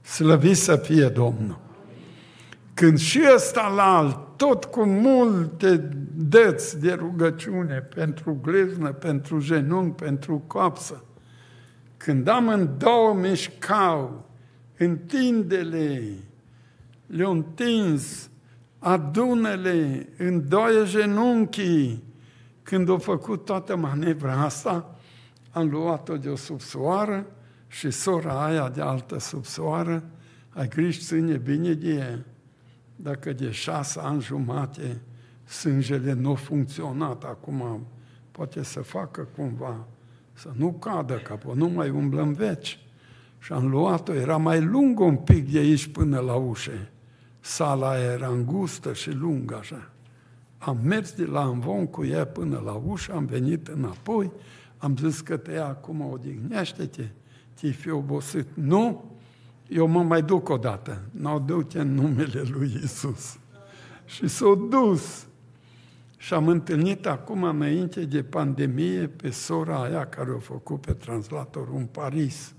[0.00, 1.58] Slăvit să fie Domnul!
[2.74, 10.02] Când și ăsta la alt tot cu multe dăți de rugăciune pentru gleznă, pentru genunchi,
[10.02, 11.04] pentru coapsă.
[11.96, 14.30] Când am în două mișcau,
[14.76, 16.02] întindele,
[17.06, 18.29] le-au întins,
[18.80, 22.04] adunele, în două genunchii,
[22.62, 24.98] când au făcut toată manevra asta,
[25.50, 27.26] am luat-o de o subsoară
[27.66, 30.04] și sora aia de altă subsoară,
[30.48, 32.24] ai grijă, ține bine de ea
[32.96, 35.00] dacă de șase ani jumate
[35.44, 37.86] sângele nu a funcționat, acum
[38.30, 39.86] poate să facă cumva,
[40.32, 42.78] să nu cadă, că nu mai umblă în veci.
[43.38, 46.90] Și am luat-o, era mai lungă un pic de aici până la ușe.
[47.40, 49.90] Sala era îngustă și lungă așa.
[50.58, 54.32] Am mers de la Amvon cu ea până la ușă, am venit înapoi,
[54.76, 57.08] am zis că te ia acum, odihnește-te,
[57.56, 58.46] ți fi obosit.
[58.54, 59.04] Nu,
[59.68, 61.00] eu mă mai duc o dată.
[61.10, 63.38] Nu duc în numele lui Isus.
[64.04, 65.26] Și s-a dus.
[66.16, 71.76] Și am întâlnit acum, înainte de pandemie, pe sora aia care a făcut pe translatorul
[71.76, 72.54] în Paris.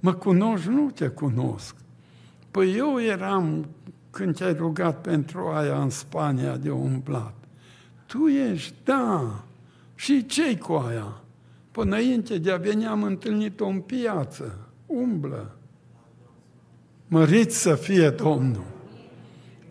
[0.00, 0.68] Mă cunoști?
[0.68, 1.74] Nu te cunosc.
[2.58, 3.68] Păi eu eram,
[4.10, 7.34] când te-ai rugat pentru aia în Spania de umblat.
[8.06, 9.44] Tu ești, da.
[9.94, 11.20] Și ce cu aia?
[11.70, 15.56] Până înainte de a veni am întâlnit-o în piață, umblă.
[17.08, 18.66] Măriți să fie Domnul!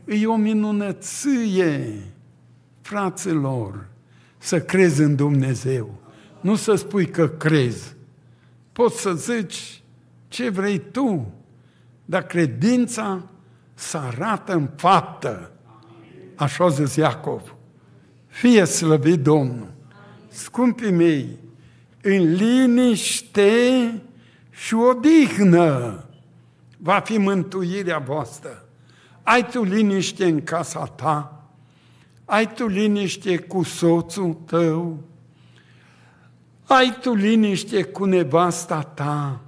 [0.06, 2.04] E o minunăție,
[2.82, 3.88] fraților,
[4.38, 5.94] să crezi în Dumnezeu.
[6.42, 7.96] Nu să spui că crezi.
[8.72, 9.84] Poți să zici
[10.28, 11.32] ce vrei tu,
[12.10, 13.24] dar credința
[13.74, 15.52] să arată în faptă.
[16.36, 17.56] Așa a zis Iacov.
[18.28, 19.72] Fie slăvit Domnul.
[20.28, 21.40] Scumpii mei,
[22.02, 23.52] în liniște
[24.50, 26.04] și odihnă
[26.78, 28.66] va fi mântuirea voastră.
[29.24, 31.44] Ai tu liniște în casa ta?
[32.26, 35.04] Ai tu liniște cu soțul tău?
[36.66, 39.42] Ai tu liniște cu nevasta ta?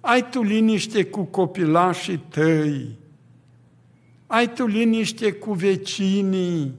[0.00, 2.98] Ai tu liniște cu copilașii tăi?
[4.26, 6.74] Ai tu liniște cu vecinii?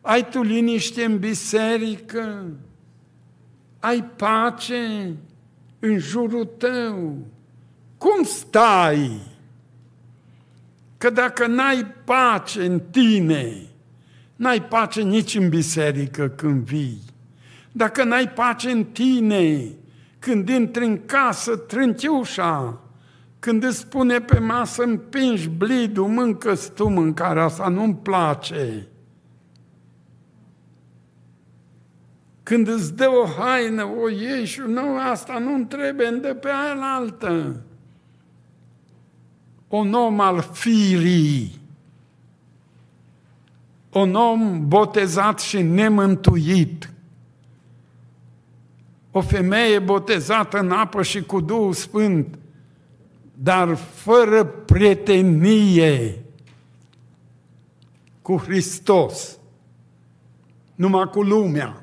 [0.00, 2.50] Ai tu liniște în biserică?
[3.80, 5.14] Ai pace
[5.78, 7.16] în jurul tău?
[7.98, 9.20] Cum stai?
[10.98, 13.66] Că dacă n-ai pace în tine,
[14.36, 17.00] n-ai pace nici în biserică când vii.
[17.72, 19.70] Dacă n-ai pace în tine,
[20.18, 22.80] când intri în casă, trânti ușa,
[23.38, 28.88] când îți spune pe masă, împingi blidul, mâncă tu mâncarea asta, nu-mi place.
[32.42, 36.48] Când îți dă o haină, o ieși și nu, asta nu-mi trebuie, îmi dă pe
[36.48, 37.62] aia altă.
[39.68, 41.60] Un om al firii,
[43.92, 46.90] un om botezat și nemântuit,
[49.10, 52.38] o femeie botezată în apă și cu Duhul Sfânt,
[53.34, 56.22] dar fără prietenie
[58.22, 59.38] cu Hristos,
[60.74, 61.82] numai cu lumea.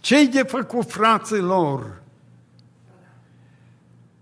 [0.00, 2.02] Ce-i de făcut fraților?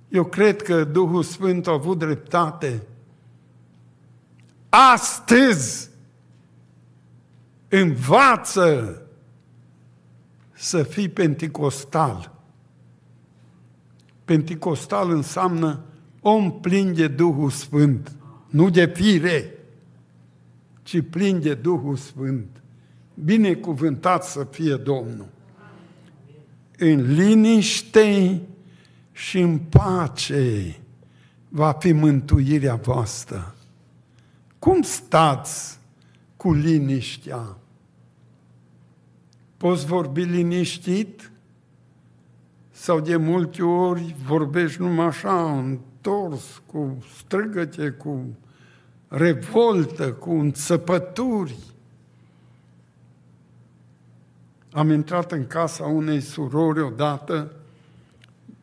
[0.09, 2.83] Eu cred că Duhul Sfânt a avut dreptate.
[4.69, 5.91] Astăzi
[7.69, 9.03] învață
[10.61, 12.33] să fii penticostal.
[14.25, 15.81] Penticostal înseamnă
[16.21, 18.13] om plin de Duhul Sfânt,
[18.49, 19.55] nu de fire,
[20.83, 22.63] ci plin de Duhul Sfânt.
[23.15, 25.29] Binecuvântat să fie Domnul.
[26.79, 28.41] În liniște
[29.13, 30.77] și în pace
[31.49, 33.55] va fi mântuirea voastră.
[34.59, 35.79] Cum stați
[36.37, 37.60] cu liniștea?
[39.61, 41.31] Poți vorbi liniștit?
[42.71, 48.37] Sau de multe ori vorbești numai așa, întors, cu străgăte, cu
[49.09, 51.57] revoltă, cu înțăpături.
[54.73, 57.53] Am intrat în casa unei surori odată,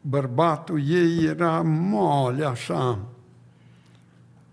[0.01, 2.99] bărbatul ei era mole așa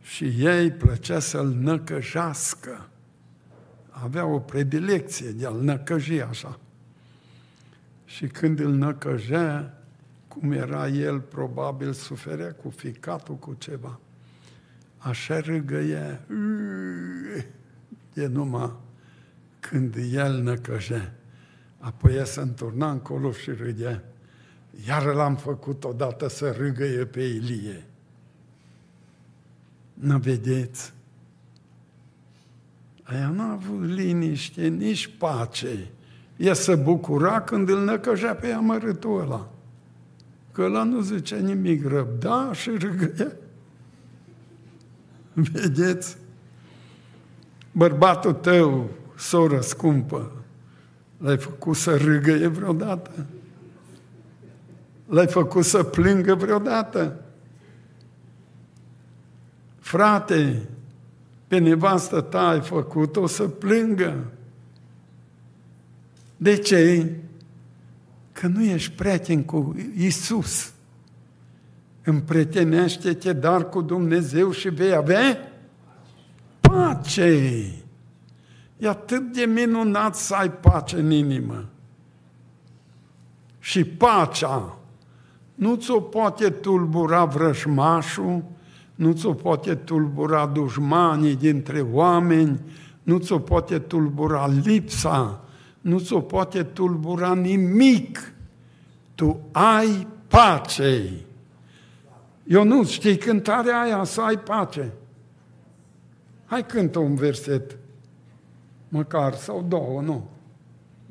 [0.03, 2.89] și ei plăcea să-l năcăjească
[4.03, 6.59] avea o predilecție de a-l năcăji așa.
[8.05, 9.79] Și când îl năcăjea,
[10.29, 14.01] cum era el, probabil suferea cu ficatul, cu ceva.
[14.99, 16.21] Așa râgăia,
[18.15, 18.73] e numai
[19.61, 21.15] când el năcăjea.
[21.79, 24.05] Apoi ea se înturna încolo și râdea.
[24.87, 27.85] Iar l-am făcut odată să râgăie pe Ilie.
[29.95, 30.93] Nu vedeți?
[33.05, 35.89] Aia n-a avut liniște, nici pace.
[36.37, 39.51] Ea se bucura când îl năcăjea pe amărâtul ăla.
[40.53, 43.33] Că ăla nu zicea nimic, răbda și râgăia.
[45.53, 46.17] Vedeți?
[47.73, 50.33] Bărbatul tău, soră scumpă,
[51.19, 53.27] l-ai făcut să râgăie vreodată?
[55.07, 57.21] L-ai făcut să plângă vreodată?
[59.79, 60.69] Frate,
[61.55, 64.25] pe nevastă ta ai făcut-o să plângă.
[66.37, 67.13] De ce?
[68.33, 70.73] Că nu ești prieten cu Isus.
[72.05, 75.39] Împrietenește-te dar cu Dumnezeu și vei avea
[76.61, 77.23] pace.
[78.77, 81.65] E atât de minunat să ai pace în inimă.
[83.59, 84.79] Și pacea
[85.55, 88.45] nu ți-o poate tulbura vrăjmașul,
[88.95, 92.61] nu ți-o poate tulbura dușmanii dintre oameni,
[93.03, 95.45] nu ți-o poate tulbura lipsa,
[95.81, 98.33] nu ți-o poate tulbura nimic.
[99.15, 101.11] Tu ai pace.
[102.47, 104.93] Eu nu știi cântarea aia, să ai pace.
[106.45, 107.77] Hai cântă un verset,
[108.89, 110.29] măcar, sau două, nu.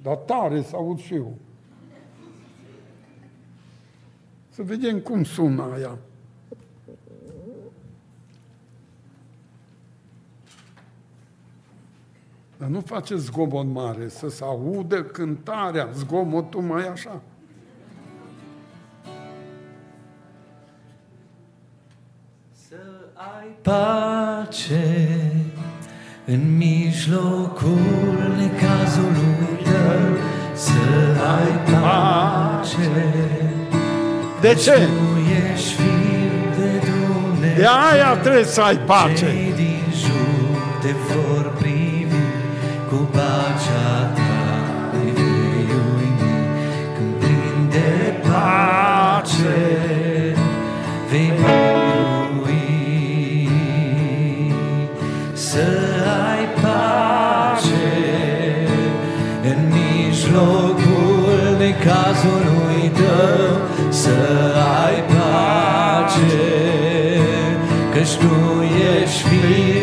[0.02, 1.34] Dar tare să aud și eu.
[4.50, 5.98] Să vedem cum sună aia.
[12.64, 17.22] Dar nu face zgomot mare, să se audă cântarea, zgomotul mai așa.
[22.68, 22.76] Să
[23.14, 25.20] ai pace
[26.26, 30.18] în mijlocul necazului tău,
[30.54, 30.72] să
[31.38, 33.14] ai pace.
[34.42, 34.72] De ce?
[34.72, 35.20] Tu
[35.54, 37.56] ești fiul de Dumnezeu.
[37.56, 39.26] De aia trebuie să ai pace.
[39.26, 41.73] Cei din jur te vor privi
[42.94, 44.36] cu pacea ta
[44.92, 46.36] îi vei uimi
[46.96, 49.62] când plin de pace
[51.10, 52.70] vei birui
[55.34, 55.68] să
[56.30, 57.86] ai pace.
[59.44, 63.58] În mijlocul necazului tău
[63.90, 64.18] să
[64.86, 66.42] ai pace
[67.94, 68.64] Căci tu
[69.02, 69.83] ești fiul de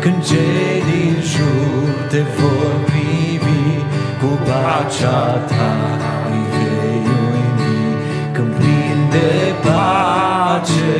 [0.00, 3.84] Când cei din jur te vor privi
[4.20, 5.98] Cu pacea ta
[6.30, 7.96] îi vei uimi
[8.32, 10.96] Când plin de pace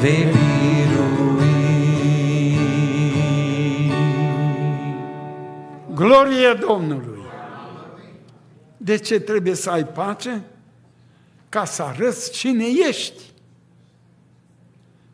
[0.00, 1.44] vei birui
[5.94, 7.18] Glorie Domnului!
[8.76, 10.42] De ce trebuie să ai pace?
[11.48, 13.33] Ca să arăți cine ești.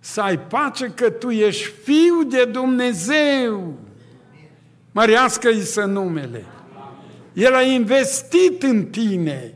[0.01, 3.75] Să ai pace că tu ești fiu de Dumnezeu.
[4.93, 6.45] Mărească-i să numele.
[7.33, 9.55] El a investit în tine.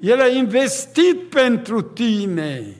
[0.00, 2.76] El a investit pentru tine.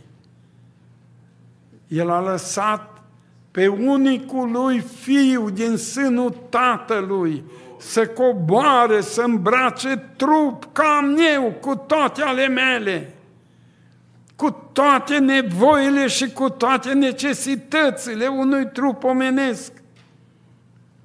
[1.89, 3.03] El a lăsat
[3.51, 7.45] pe unicul lui fiu din sânul tatălui
[7.83, 13.15] să coboare, să îmbrace trup ca am eu cu toate ale mele,
[14.43, 19.73] cu toate nevoile și cu toate necesitățile unui trup omenesc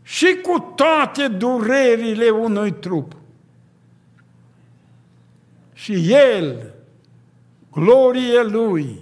[0.04, 3.16] și cu toate durerile unui trup.
[5.74, 6.74] Și El,
[7.72, 9.00] glorie Lui,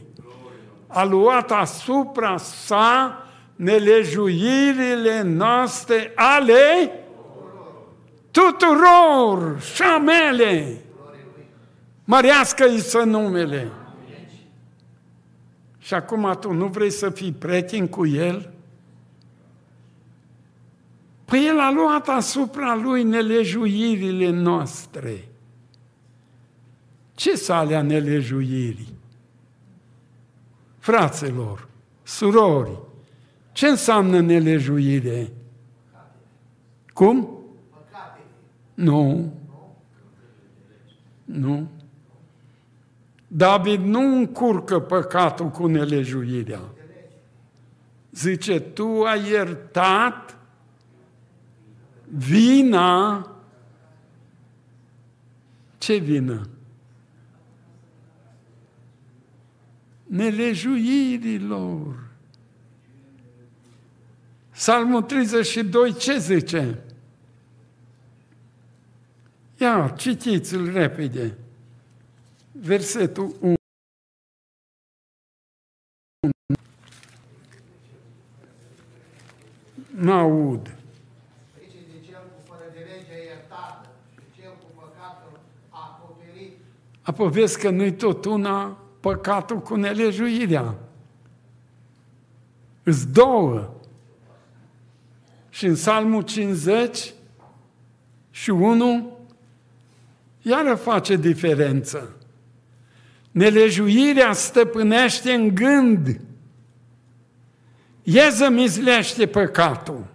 [0.87, 3.25] a luat asupra sa
[3.55, 6.91] nelejuirile noastre ale
[8.31, 10.81] tuturor și a mele.
[12.03, 13.71] Mărească-i să numele.
[15.85, 18.53] Și acum tu nu vrei să fii prieten cu El?
[21.25, 25.27] Păi El a luat asupra Lui nelejuirile noastre.
[27.15, 28.93] Ce alea nelejuirii?
[30.77, 31.67] Fraților,
[32.03, 32.79] surori,
[33.51, 35.31] ce înseamnă nelejuire?
[36.93, 37.39] Cum?
[38.73, 39.33] Nu.
[41.25, 41.69] Nu.
[43.37, 46.61] David nu încurcă păcatul cu nelejuirea.
[48.11, 50.37] Zice, tu ai iertat
[52.09, 53.29] vina.
[55.77, 56.49] Ce vină?
[60.03, 62.07] Nelejuirilor.
[64.51, 66.83] Psalmul 32 ce zice?
[69.57, 71.37] Ia, citiți-l repede.
[72.65, 73.53] Versetul 1.
[79.95, 80.75] N-aud.
[81.57, 85.39] Aici de cel cu fără de legea iertată, și cel cu păcatul
[85.69, 86.57] acoperit.
[87.01, 90.75] Apoi vezi că nu-i tot una păcatul cu nelejuirea.
[92.83, 93.73] Îs două.
[95.49, 97.13] Și în Psalmul 50
[98.31, 99.17] și 1
[100.41, 102.14] iară face diferență.
[103.35, 106.19] Nelejuirea stăpânește în gând.
[108.03, 110.05] E zămizlește păcatul.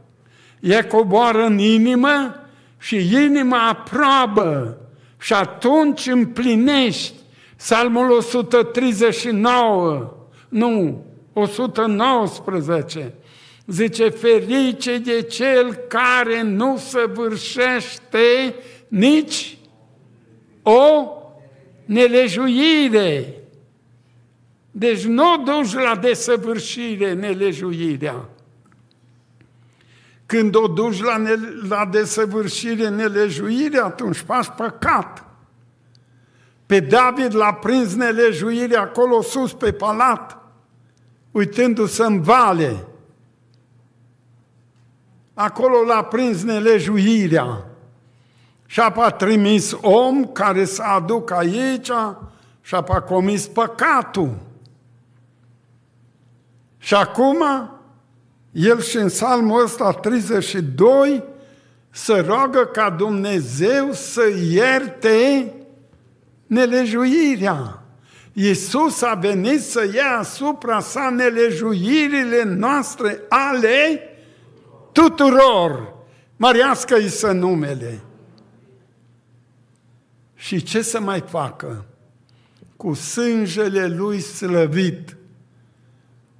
[0.60, 2.34] E coboară în inimă
[2.78, 4.78] și inima aprobă
[5.18, 7.14] și atunci împlinești
[7.56, 10.12] Psalmul 139,
[10.48, 13.14] nu, 119,
[13.66, 18.54] zice, ferice de cel care nu săvârșește
[18.88, 19.58] nici
[20.62, 21.14] o
[21.90, 23.34] nelejuire.
[24.70, 28.28] Deci nu o duci la desăvârșire nelejuirea.
[30.26, 31.34] Când o duci la, ne,
[31.68, 35.24] la desăvârșire nelejuire, atunci faci păcat.
[36.66, 40.38] Pe David l-a prins nelejuire acolo sus pe palat,
[41.30, 42.86] uitându-se în vale.
[45.34, 47.69] acolo l-a prins nelejuirea.
[48.70, 51.90] Și a trimis om care să aducă aici
[52.60, 54.38] și a comis păcatul.
[56.78, 57.44] Și acum,
[58.52, 61.24] el și în psalmul ăsta 32
[61.90, 65.52] să roagă ca Dumnezeu să ierte
[66.46, 67.82] nelejuirea.
[68.32, 74.00] Iisus a venit să ia asupra sa nelejuirile noastre ale
[74.92, 75.94] tuturor.
[76.36, 78.00] Mărească-i să numele.
[80.40, 81.84] Și ce să mai facă?
[82.76, 85.16] Cu sângele lui slăvit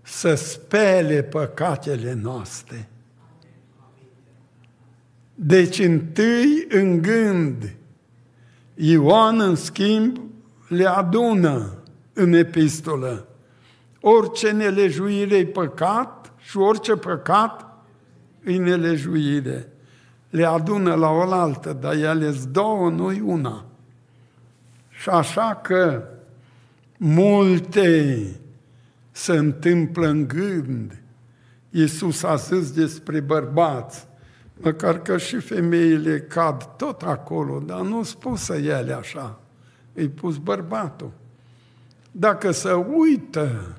[0.02, 2.88] să spele păcatele noastre.
[5.34, 7.76] Deci întâi în gând,
[8.74, 10.20] Ioan în schimb
[10.68, 11.82] le adună
[12.12, 13.28] în epistolă.
[14.00, 17.84] Orice nelejuire e păcat și orice păcat
[18.44, 19.72] e nelejuire.
[20.30, 23.64] Le adună la oaltă, dar ele două, nu una.
[25.00, 26.02] Și așa că
[26.98, 28.16] multe
[29.10, 31.02] se întâmplă în gând.
[31.70, 34.06] Iisus a zis despre bărbați,
[34.60, 39.40] măcar că și femeile cad tot acolo, dar nu spusă ele așa.
[39.92, 41.12] Îi pus bărbatul.
[42.10, 43.78] Dacă se uită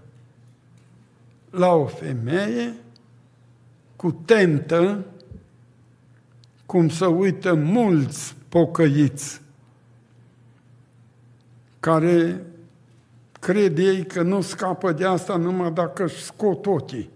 [1.49, 2.73] la o femeie
[3.95, 5.05] cu tentă,
[6.65, 9.41] cum să uită mulți pocăiți
[11.81, 12.45] care
[13.39, 17.09] cred ei că nu scapă de asta numai dacă își scot ochii.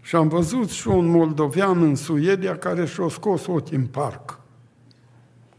[0.00, 4.38] Și am văzut și un moldovean în Suedia care și-a scos ochii în parc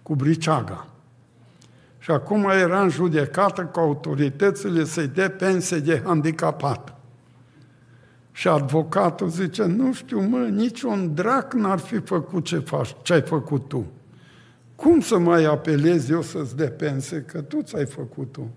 [0.04, 0.88] cu briceaga.
[2.00, 6.96] Și acum era în judecată cu autoritățile să-i dea pensie de handicapat.
[8.32, 13.22] Și advocatul zice, nu știu mă, niciun drac n-ar fi făcut ce faci, ce ai
[13.22, 13.86] făcut tu.
[14.82, 18.50] Cum să mai apelezi eu să-ți dea pensie, că tu ți-ai făcut tu?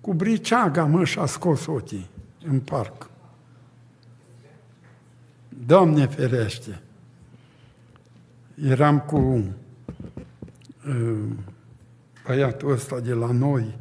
[0.00, 2.10] Cu briceaga, mă, și-a scos ochii
[2.46, 3.10] în parc.
[5.66, 6.82] Doamne ferește!
[8.54, 9.16] Eram cu
[10.88, 11.18] uh,
[12.26, 13.78] băiatul ăsta de la noi.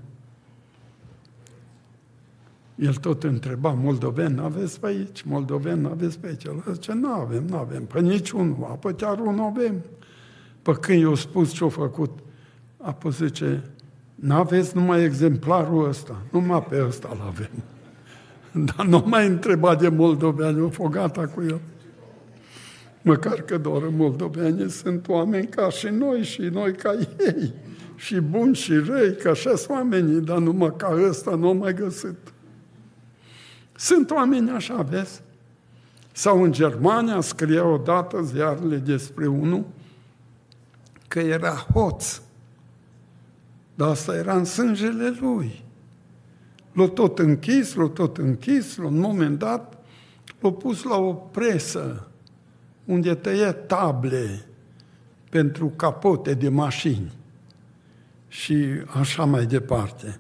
[2.76, 5.22] El tot întreba, moldoven aveți pe aici?
[5.22, 6.44] Moldoven aveți pe aici?
[6.44, 7.86] El zice, nu avem, nu avem.
[7.86, 9.84] Păi niciunul, apoi chiar unul avem.
[10.64, 12.20] Păi când i-au spus ce-au făcut,
[12.78, 13.64] apoi zice,
[14.16, 17.50] N-aveți numai exemplarul ăsta, numai pe ăsta îl avem.
[18.76, 21.60] Dar nu mai întreba de moldoveani, o fogata cu el.
[23.02, 27.54] Măcar că doar moldoveani sunt oameni ca și noi și noi ca ei.
[27.96, 31.74] Și buni și răi, că așa sunt oamenii, dar numai ca ăsta nu am mai
[31.74, 32.18] găsit.
[33.76, 35.22] Sunt oameni așa, vezi?
[36.12, 39.66] Sau în Germania scria odată ziarele despre unul
[41.14, 42.22] că era hoț
[43.76, 45.64] dar asta era în sângele lui.
[46.72, 49.84] L-a tot închis, l-a tot închis, la un moment dat
[50.40, 52.08] l-a pus la o presă
[52.86, 54.46] unde tăie table
[55.30, 57.12] pentru capote de mașini
[58.28, 60.20] și așa mai departe.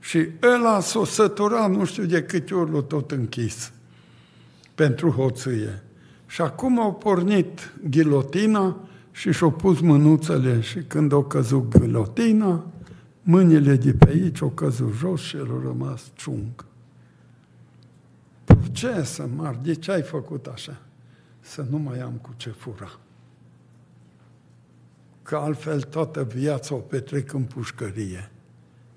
[0.00, 3.72] Și ăla s-a săturat nu știu de câte ori l-a tot închis
[4.74, 5.82] pentru hoție.
[6.26, 8.89] Și acum au pornit ghilotina
[9.20, 12.66] și și-au pus mânuțele și când au căzut ghilotina,
[13.22, 16.64] mâinile de pe aici au căzut jos și el a rămas ciung.
[18.72, 20.80] Ce să mar, de ce ai făcut așa?
[21.40, 22.98] Să nu mai am cu ce fura.
[25.22, 28.30] Că altfel toată viața o petrec în pușcărie.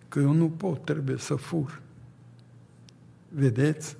[0.07, 1.81] Că eu nu pot, trebuie să fur.
[3.29, 3.97] Vedeți?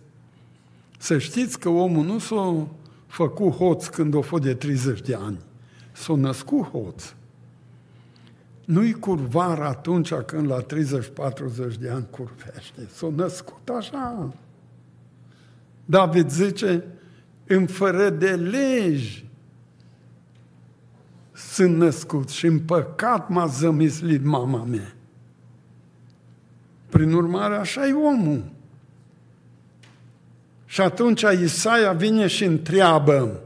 [0.98, 2.68] Să știți că omul nu s-a
[3.08, 5.40] făcut hoț când a fost de 30 de ani
[5.94, 7.14] s-a născut hoț.
[8.66, 10.66] Nu-i curvar atunci când la 30-40
[11.80, 12.88] de ani curvește.
[12.92, 14.34] S-a născut așa.
[15.86, 16.84] David zice,
[17.48, 19.26] în fără de legi
[21.34, 24.96] sunt născut și în păcat m-a zămislit mama mea.
[26.90, 28.44] Prin urmare, așa e omul.
[30.66, 33.42] Și atunci Isaia vine și întreabă,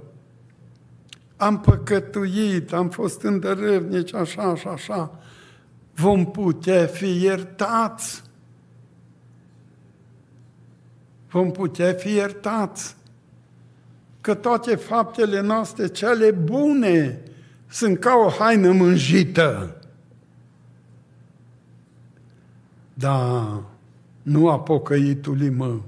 [1.38, 5.20] am păcătuit, am fost îndărăvnici, așa și așa,
[5.94, 8.24] vom putea fi iertați.
[11.30, 12.96] Vom putea fi iertați.
[14.22, 17.22] Că toate faptele noastre, cele bune,
[17.68, 19.82] sunt ca o haină mânjită.
[22.94, 23.64] Dar
[24.22, 25.80] nu a pocăitului mă.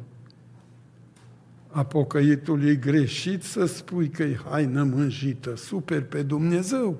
[1.71, 6.97] A pocăitului greșit să spui că e haină mânjită, super pe Dumnezeu.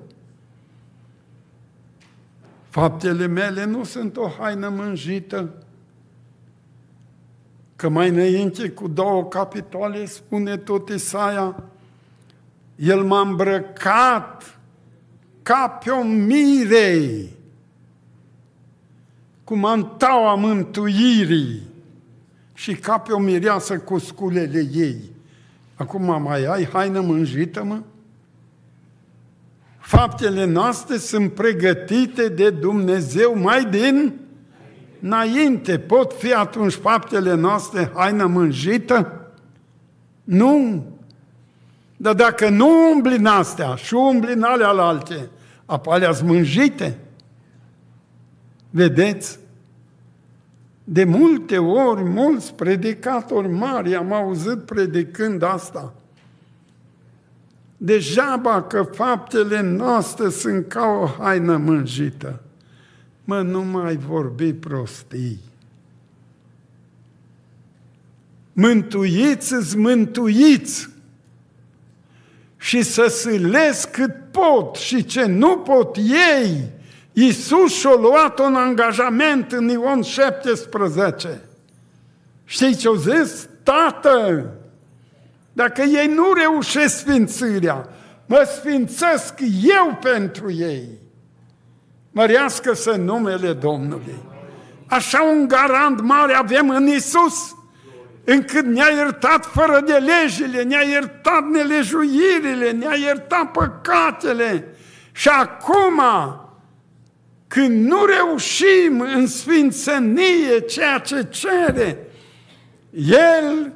[2.68, 5.54] Faptele mele nu sunt o haină mânjită,
[7.76, 11.64] că mai înainte cu două capitole spune tot Isaia,
[12.76, 14.58] el m-a îmbrăcat
[15.42, 17.28] ca pe o mirei,
[19.44, 21.69] cu mantaua mântuirii
[22.60, 24.96] și ca pe o mireasă cu sculele ei.
[25.74, 27.80] Acum mai ai haină mânjită, mă?
[29.78, 34.14] Faptele noastre sunt pregătite de Dumnezeu mai din
[35.00, 35.78] înainte.
[35.78, 39.30] Pot fi atunci faptele noastre haină mânjită?
[40.24, 40.84] Nu.
[41.96, 45.28] Dar dacă nu umbli în astea și umbli în alea alte,
[45.66, 46.98] apalea mânjite.
[48.70, 49.39] Vedeți?
[50.92, 55.94] De multe ori, mulți predicatori mari am auzit predicând asta.
[57.76, 62.42] Degeaba că faptele noastre sunt ca o haină mânjită.
[63.24, 65.38] Mă, nu mai vorbi prostii.
[68.52, 70.90] Mântuiți-ți, mântuiți!
[72.56, 76.78] Și să sâlesc cât pot și ce nu pot ei
[77.12, 81.40] Iisus și-a luat un angajament în Ion 17.
[82.44, 83.48] Știi ce-au zis?
[83.62, 84.46] Tată,
[85.52, 87.88] dacă ei nu reușesc sfințirea,
[88.26, 90.88] mă sfințesc eu pentru ei.
[92.10, 94.18] Mărească să numele Domnului.
[94.86, 97.54] Așa un garant mare avem în Isus,
[98.24, 104.74] încât ne-a iertat fără de legile, ne-a iertat nelejuirile, ne-a iertat păcatele.
[105.12, 106.00] Și acum
[107.50, 111.98] când nu reușim în sfințenie ceea ce cere,
[112.92, 113.72] El,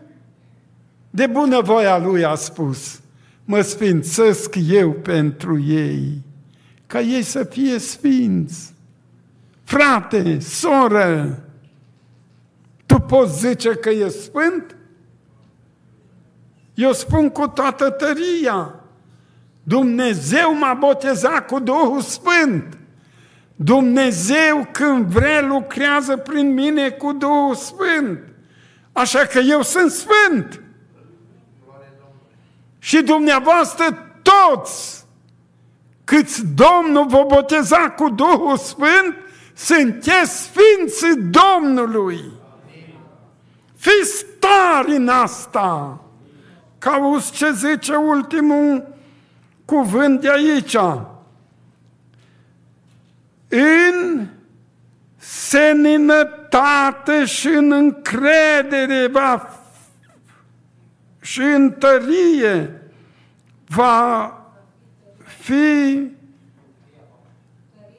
[1.10, 3.00] de bunăvoia Lui, a spus,
[3.44, 6.22] mă sfințesc eu pentru ei,
[6.86, 8.74] ca ei să fie sfinți.
[9.64, 11.44] Frate, soră,
[12.86, 14.76] tu poți zice că e sfânt?
[16.74, 18.74] Eu spun cu toată tăria,
[19.62, 22.78] Dumnezeu m-a botezat cu Duhul Sfânt.
[23.56, 28.18] Dumnezeu când vrea lucrează prin mine cu Duhul Sfânt.
[28.92, 30.62] Așa că eu sunt sfânt.
[32.78, 33.84] Și dumneavoastră
[34.22, 35.04] toți,
[36.04, 39.16] câți Domnul vă boteza cu Duhul Sfânt,
[39.54, 42.20] sunteți sfinți Domnului.
[43.76, 46.00] Fiți tari în asta.
[46.78, 48.94] Cauți ce zice ultimul
[49.64, 50.76] cuvânt de aici
[53.54, 54.26] în
[55.16, 59.58] seninătate și în încredere va
[61.20, 62.80] și în tărie
[63.66, 64.32] va
[65.24, 66.10] fi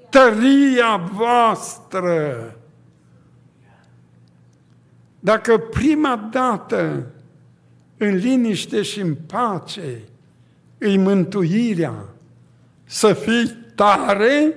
[0.09, 2.55] tăria voastră.
[5.19, 7.05] Dacă prima dată
[7.97, 10.01] în liniște și în pace
[10.77, 11.93] îi mântuirea,
[12.83, 14.53] să fii tare,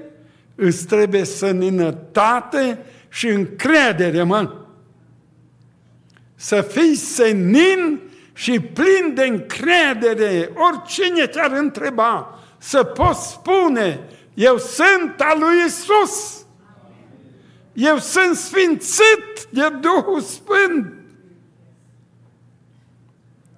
[0.60, 2.78] îți trebuie săninătate
[3.08, 4.54] și încredere, mă.
[6.34, 8.00] Să fii senin
[8.32, 14.00] și plin de încredere, oricine te-ar întreba, să poți spune,
[14.34, 16.46] eu sunt al lui Isus.
[17.72, 20.92] Eu sunt sfințit de Duhul Sfânt.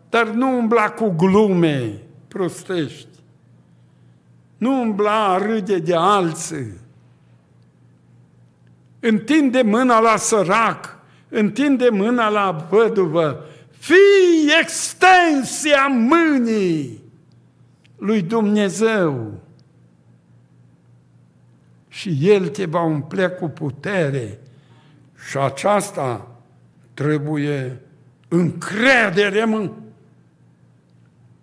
[0.09, 3.09] Dar nu umbla cu glume prostești.
[4.57, 6.80] Nu umbla râde de alții
[9.01, 10.99] întinde mâna la sărac,
[11.29, 17.03] întinde mâna la văduvă, fii extensia mâinii
[17.97, 19.41] lui Dumnezeu.
[21.89, 24.39] Și El te va umple cu putere
[25.29, 26.29] și aceasta
[26.95, 27.81] trebuie
[28.29, 29.71] încredere, mă.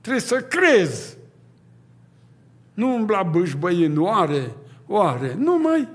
[0.01, 1.17] Trebuie să crezi.
[2.73, 4.51] Nu umbla bâșbăinoare,
[4.87, 5.87] oare, nu mai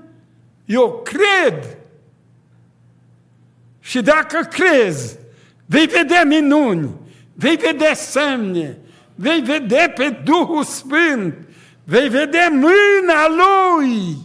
[0.65, 1.77] eu cred.
[3.79, 5.17] Și dacă crezi,
[5.65, 6.89] vei vedea minuni,
[7.33, 8.77] vei vedea semne,
[9.15, 11.35] vei vedea pe Duhul Sfânt,
[11.83, 14.17] vei vedea mâna Lui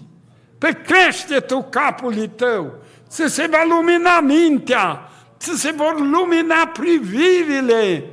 [0.59, 2.75] pe creștetul capului tău,
[3.09, 8.05] ți se va lumina mintea, ți se vor lumina privirile,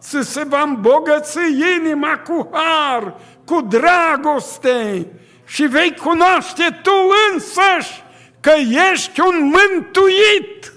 [0.00, 1.38] ți se va îmbogăți
[1.78, 3.14] inima cu har,
[3.44, 5.06] cu dragoste,
[5.52, 6.90] și vei cunoaște tu
[7.32, 8.02] însăși
[8.40, 8.52] că
[8.92, 10.72] ești un mântuit.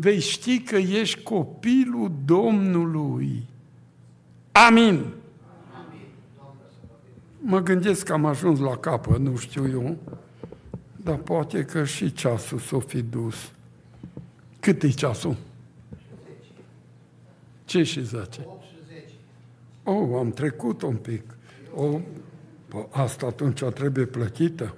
[0.00, 3.46] vei ști că ești copilul Domnului.
[4.52, 5.04] Amin.
[7.40, 9.96] Mă gândesc că am ajuns la capă, nu știu eu,
[10.96, 13.52] dar poate că și ceasul s-o fi dus.
[14.60, 15.36] Cât e ceasul?
[17.64, 18.46] Ce și 10?
[19.88, 20.12] 8 și 10.
[20.12, 21.22] Oh, am trecut un pic.
[21.74, 22.00] Oh,
[22.68, 24.74] bă, asta atunci trebuie plătită.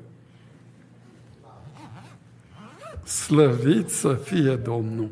[3.04, 5.10] Slăvit să fie Domnul.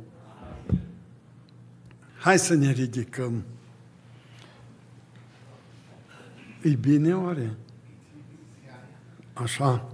[2.19, 3.43] Hai să ne ridicăm.
[6.63, 7.57] E bine oare?
[9.33, 9.89] Așa.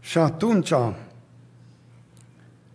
[0.00, 0.72] Și atunci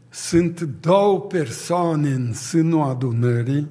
[0.10, 3.68] sunt două persoane în sânul adunării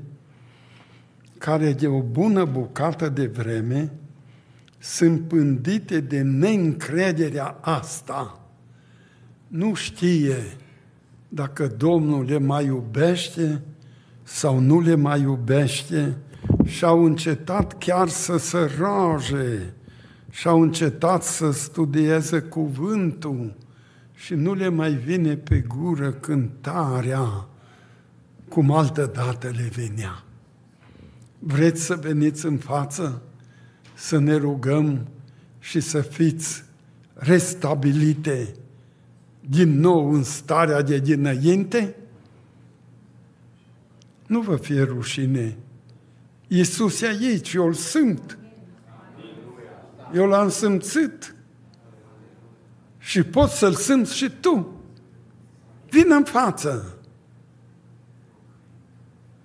[1.44, 3.92] care de o bună bucată de vreme
[4.78, 8.40] sunt pândite de neîncrederea asta.
[9.48, 10.36] Nu știe
[11.28, 13.62] dacă Domnul le mai iubește
[14.22, 16.16] sau nu le mai iubește
[16.64, 19.72] și au încetat chiar să se roage
[20.30, 23.56] și au încetat să studieze cuvântul
[24.14, 27.46] și nu le mai vine pe gură cântarea
[28.48, 30.24] cum altă dată le venea.
[31.44, 33.22] Vreți să veniți în față,
[33.94, 35.06] să ne rugăm
[35.58, 36.64] și să fiți
[37.14, 38.54] restabilite
[39.48, 41.96] din nou în starea de dinainte?
[44.26, 45.56] Nu vă fie rușine.
[46.48, 48.38] Iisus e aici, eu îl simt.
[50.14, 51.34] Eu l-am simțit.
[52.98, 54.80] Și poți să-l simți și tu.
[55.88, 56.98] Vino în față.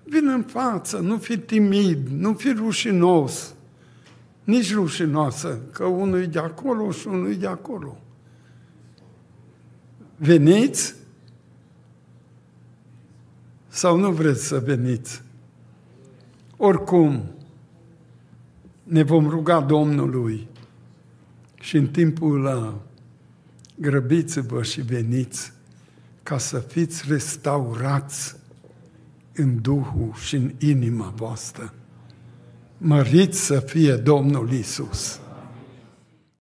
[0.09, 3.53] Vino în față, nu fi timid, nu fi rușinos,
[4.43, 7.97] nici rușinoasă, că unul e de acolo și unul e de acolo.
[10.15, 10.95] Veniți
[13.67, 15.21] sau nu vreți să veniți?
[16.57, 17.23] Oricum,
[18.83, 20.47] ne vom ruga Domnului
[21.59, 22.81] și în timpul ăla
[23.75, 25.53] grăbiți-vă și veniți
[26.23, 28.36] ca să fiți restaurați
[29.37, 31.73] în Duhul și în inima voastră.
[32.77, 35.19] Măriți să fie Domnul Isus.